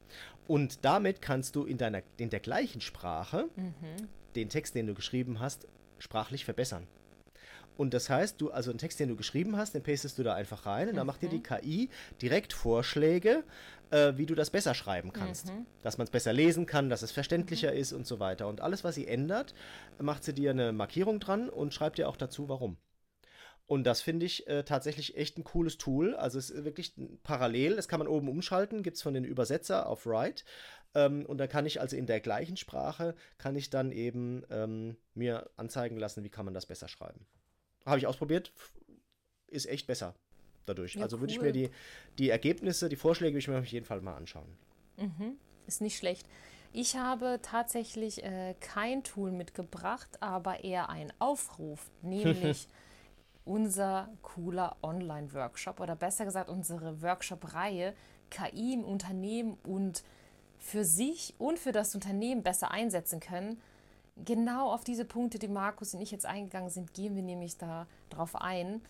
[0.46, 4.08] Und damit kannst du in, deiner, in der gleichen Sprache mhm.
[4.34, 5.66] den Text, den du geschrieben hast,
[5.98, 6.86] sprachlich verbessern.
[7.76, 10.34] Und das heißt, du, also einen Text, den du geschrieben hast, den pastest du da
[10.34, 11.88] einfach rein und dann macht dir die KI
[12.20, 13.44] direkt Vorschläge,
[13.90, 15.46] äh, wie du das besser schreiben kannst.
[15.48, 15.66] Mhm.
[15.82, 18.48] Dass man es besser lesen kann, dass es verständlicher ist und so weiter.
[18.48, 19.54] Und alles, was sie ändert,
[19.98, 22.76] macht sie dir eine Markierung dran und schreibt dir auch dazu, warum.
[23.66, 26.14] Und das finde ich äh, tatsächlich echt ein cooles Tool.
[26.14, 29.86] Also es ist wirklich parallel, das kann man oben umschalten, gibt es von den Übersetzer
[29.86, 30.44] auf Write.
[30.94, 34.96] Ähm, und da kann ich also in der gleichen Sprache, kann ich dann eben ähm,
[35.14, 37.24] mir anzeigen lassen, wie kann man das besser schreiben.
[37.84, 38.52] Habe ich ausprobiert,
[39.48, 40.14] ist echt besser
[40.66, 40.94] dadurch.
[40.94, 41.46] Ja, also würde ich cool.
[41.46, 41.70] mir die,
[42.18, 44.56] die Ergebnisse, die Vorschläge, würde ich mir auf jeden Fall mal anschauen.
[45.66, 46.26] Ist nicht schlecht.
[46.72, 52.68] Ich habe tatsächlich äh, kein Tool mitgebracht, aber eher einen Aufruf, nämlich
[53.44, 57.94] unser cooler Online-Workshop oder besser gesagt unsere Workshop-Reihe
[58.30, 60.04] KI im Unternehmen und
[60.58, 63.60] für sich und für das Unternehmen besser einsetzen können.
[64.16, 67.86] Genau auf diese Punkte, die Markus und ich jetzt eingegangen sind, gehen wir nämlich da
[68.10, 68.82] drauf ein.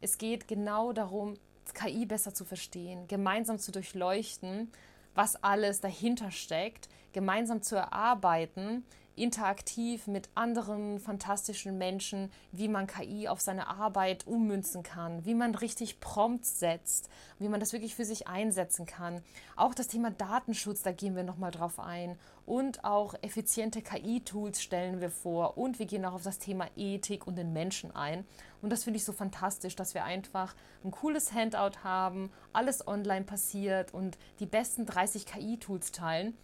[0.00, 1.34] Es geht genau darum,
[1.74, 4.70] KI besser zu verstehen, gemeinsam zu durchleuchten,
[5.14, 8.84] was alles dahinter steckt, gemeinsam zu erarbeiten,
[9.18, 15.54] interaktiv mit anderen fantastischen Menschen, wie man KI auf seine Arbeit ummünzen kann, wie man
[15.54, 17.08] richtig Prompts setzt,
[17.38, 19.22] wie man das wirklich für sich einsetzen kann.
[19.56, 22.18] Auch das Thema Datenschutz, da gehen wir nochmal drauf ein.
[22.46, 25.58] Und auch effiziente KI-Tools stellen wir vor.
[25.58, 28.24] Und wir gehen auch auf das Thema Ethik und den Menschen ein.
[28.62, 33.26] Und das finde ich so fantastisch, dass wir einfach ein cooles Handout haben, alles online
[33.26, 36.36] passiert und die besten 30 KI-Tools teilen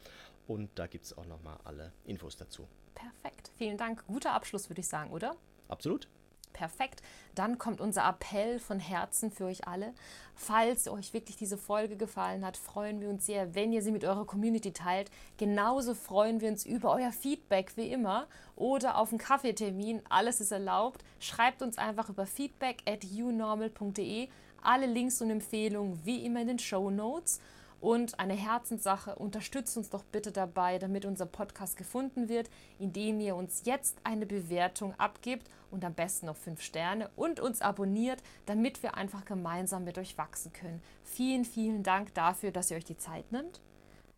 [0.47, 2.67] Und da gibt es auch nochmal alle Infos dazu.
[2.93, 3.49] Perfekt.
[3.57, 4.05] Vielen Dank.
[4.05, 5.35] Guter Abschluss, würde ich sagen, oder?
[5.67, 6.07] Absolut.
[6.57, 7.03] Perfekt.
[7.35, 9.93] Dann kommt unser Appell von Herzen für euch alle.
[10.33, 14.03] Falls euch wirklich diese Folge gefallen hat, freuen wir uns sehr, wenn ihr sie mit
[14.03, 15.11] eurer Community teilt.
[15.37, 20.01] Genauso freuen wir uns über euer Feedback wie immer oder auf einen Kaffeetermin.
[20.09, 21.03] Alles ist erlaubt.
[21.19, 24.27] Schreibt uns einfach über feedback at unormal.de.
[24.63, 27.39] Alle Links und Empfehlungen wie immer in den Show Notes.
[27.79, 32.49] Und eine Herzenssache, unterstützt uns doch bitte dabei, damit unser Podcast gefunden wird,
[32.79, 37.61] indem ihr uns jetzt eine Bewertung abgebt und am besten noch fünf Sterne und uns
[37.61, 40.81] abonniert, damit wir einfach gemeinsam mit euch wachsen können.
[41.03, 43.61] Vielen, vielen Dank dafür, dass ihr euch die Zeit nimmt.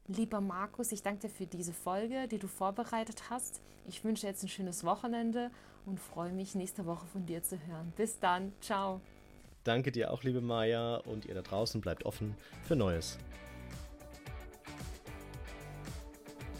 [0.07, 3.61] Lieber Markus, ich danke dir für diese Folge, die du vorbereitet hast.
[3.87, 5.51] Ich wünsche jetzt ein schönes Wochenende
[5.85, 7.93] und freue mich, nächste Woche von dir zu hören.
[7.95, 8.53] Bis dann.
[8.61, 9.01] Ciao.
[9.63, 10.95] Danke dir auch, liebe Maya.
[10.97, 13.19] Und ihr da draußen bleibt offen für Neues.